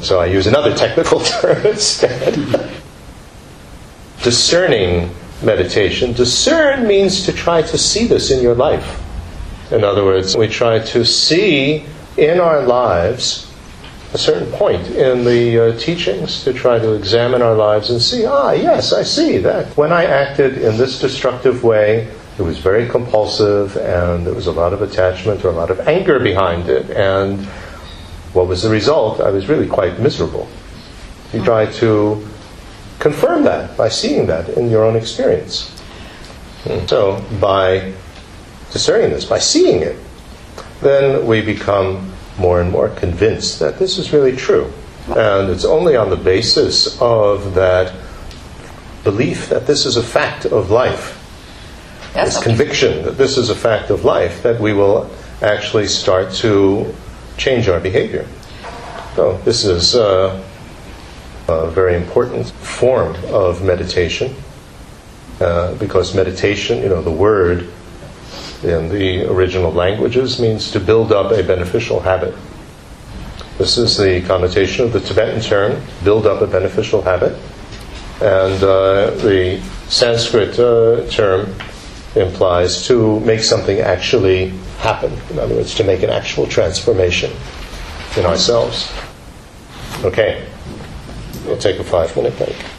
So 0.00 0.20
I 0.20 0.26
use 0.26 0.46
another 0.46 0.74
technical 0.76 1.20
term 1.24 1.66
instead. 1.66 2.70
Discerning 4.22 5.10
meditation. 5.42 6.12
Discern 6.12 6.86
means 6.86 7.24
to 7.24 7.32
try 7.32 7.62
to 7.62 7.78
see 7.78 8.06
this 8.06 8.30
in 8.30 8.42
your 8.42 8.54
life. 8.54 9.00
In 9.70 9.84
other 9.84 10.04
words, 10.04 10.36
we 10.36 10.48
try 10.48 10.78
to 10.78 11.04
see 11.04 11.84
in 12.16 12.40
our 12.40 12.62
lives 12.62 13.48
a 14.14 14.18
certain 14.18 14.50
point 14.52 14.86
in 14.88 15.24
the 15.24 15.58
uh, 15.58 15.78
teachings 15.78 16.42
to 16.44 16.52
try 16.52 16.78
to 16.78 16.94
examine 16.94 17.42
our 17.42 17.54
lives 17.54 17.90
and 17.90 18.00
see, 18.00 18.24
ah, 18.24 18.52
yes, 18.52 18.92
I 18.92 19.02
see 19.02 19.38
that 19.38 19.76
when 19.76 19.92
I 19.92 20.04
acted 20.04 20.58
in 20.58 20.78
this 20.78 20.98
destructive 20.98 21.62
way, 21.62 22.08
it 22.38 22.42
was 22.42 22.58
very 22.58 22.88
compulsive 22.88 23.76
and 23.76 24.26
there 24.26 24.34
was 24.34 24.46
a 24.46 24.52
lot 24.52 24.72
of 24.72 24.80
attachment 24.80 25.44
or 25.44 25.48
a 25.48 25.52
lot 25.52 25.70
of 25.70 25.80
anger 25.86 26.18
behind 26.18 26.68
it. 26.68 26.90
And 26.90 27.44
what 28.32 28.46
was 28.46 28.62
the 28.62 28.70
result? 28.70 29.20
I 29.20 29.30
was 29.30 29.48
really 29.48 29.66
quite 29.66 30.00
miserable. 30.00 30.48
You 31.32 31.44
try 31.44 31.66
to 31.66 32.27
confirm 32.98 33.44
that 33.44 33.76
by 33.76 33.88
seeing 33.88 34.26
that 34.26 34.48
in 34.50 34.70
your 34.70 34.84
own 34.84 34.96
experience. 34.96 35.70
Hmm. 36.64 36.86
So, 36.86 37.24
by 37.40 37.92
discerning 38.72 39.10
this, 39.10 39.24
by 39.24 39.38
seeing 39.38 39.82
it, 39.82 39.96
then 40.80 41.26
we 41.26 41.40
become 41.40 42.12
more 42.38 42.60
and 42.60 42.70
more 42.70 42.88
convinced 42.88 43.58
that 43.58 43.78
this 43.78 43.98
is 43.98 44.12
really 44.12 44.36
true. 44.36 44.72
And 45.08 45.50
it's 45.50 45.64
only 45.64 45.96
on 45.96 46.10
the 46.10 46.16
basis 46.16 47.00
of 47.00 47.54
that 47.54 47.94
belief 49.04 49.48
that 49.48 49.66
this 49.66 49.86
is 49.86 49.96
a 49.96 50.02
fact 50.02 50.44
of 50.44 50.70
life, 50.70 51.14
Yes, 52.14 52.34
this 52.34 52.42
conviction 52.42 53.04
that 53.04 53.16
this 53.16 53.38
is 53.38 53.48
a 53.48 53.54
fact 53.54 53.90
of 53.90 54.04
life, 54.04 54.42
that 54.42 54.60
we 54.60 54.72
will 54.72 55.10
actually 55.40 55.86
start 55.86 56.32
to 56.34 56.94
change 57.36 57.68
our 57.68 57.80
behavior. 57.80 58.26
So, 59.14 59.38
this 59.44 59.64
is 59.64 59.94
uh, 59.94 60.42
a 61.48 61.70
very 61.70 61.96
important 61.96 62.46
form 62.46 63.16
of 63.26 63.62
meditation 63.62 64.34
uh, 65.40 65.74
because 65.74 66.14
meditation, 66.14 66.82
you 66.82 66.88
know, 66.88 67.02
the 67.02 67.10
word 67.10 67.68
in 68.62 68.88
the 68.88 69.24
original 69.30 69.72
languages 69.72 70.40
means 70.40 70.70
to 70.72 70.80
build 70.80 71.12
up 71.12 71.32
a 71.32 71.42
beneficial 71.42 72.00
habit. 72.00 72.34
This 73.56 73.78
is 73.78 73.96
the 73.96 74.20
connotation 74.22 74.84
of 74.84 74.92
the 74.92 75.00
Tibetan 75.00 75.40
term, 75.40 75.80
build 76.04 76.26
up 76.26 76.42
a 76.42 76.46
beneficial 76.46 77.02
habit. 77.02 77.36
And 78.20 78.62
uh, 78.62 79.10
the 79.10 79.60
Sanskrit 79.88 80.58
uh, 80.58 81.08
term 81.08 81.54
implies 82.16 82.86
to 82.88 83.20
make 83.20 83.40
something 83.40 83.78
actually 83.78 84.48
happen. 84.78 85.12
In 85.30 85.38
other 85.38 85.54
words, 85.54 85.74
to 85.76 85.84
make 85.84 86.02
an 86.02 86.10
actual 86.10 86.46
transformation 86.46 87.30
in 88.16 88.24
ourselves. 88.24 88.92
Okay, 90.04 90.47
we'll 91.48 91.58
take 91.58 91.78
a 91.78 91.84
five 91.84 92.14
minute 92.16 92.36
break. 92.36 92.77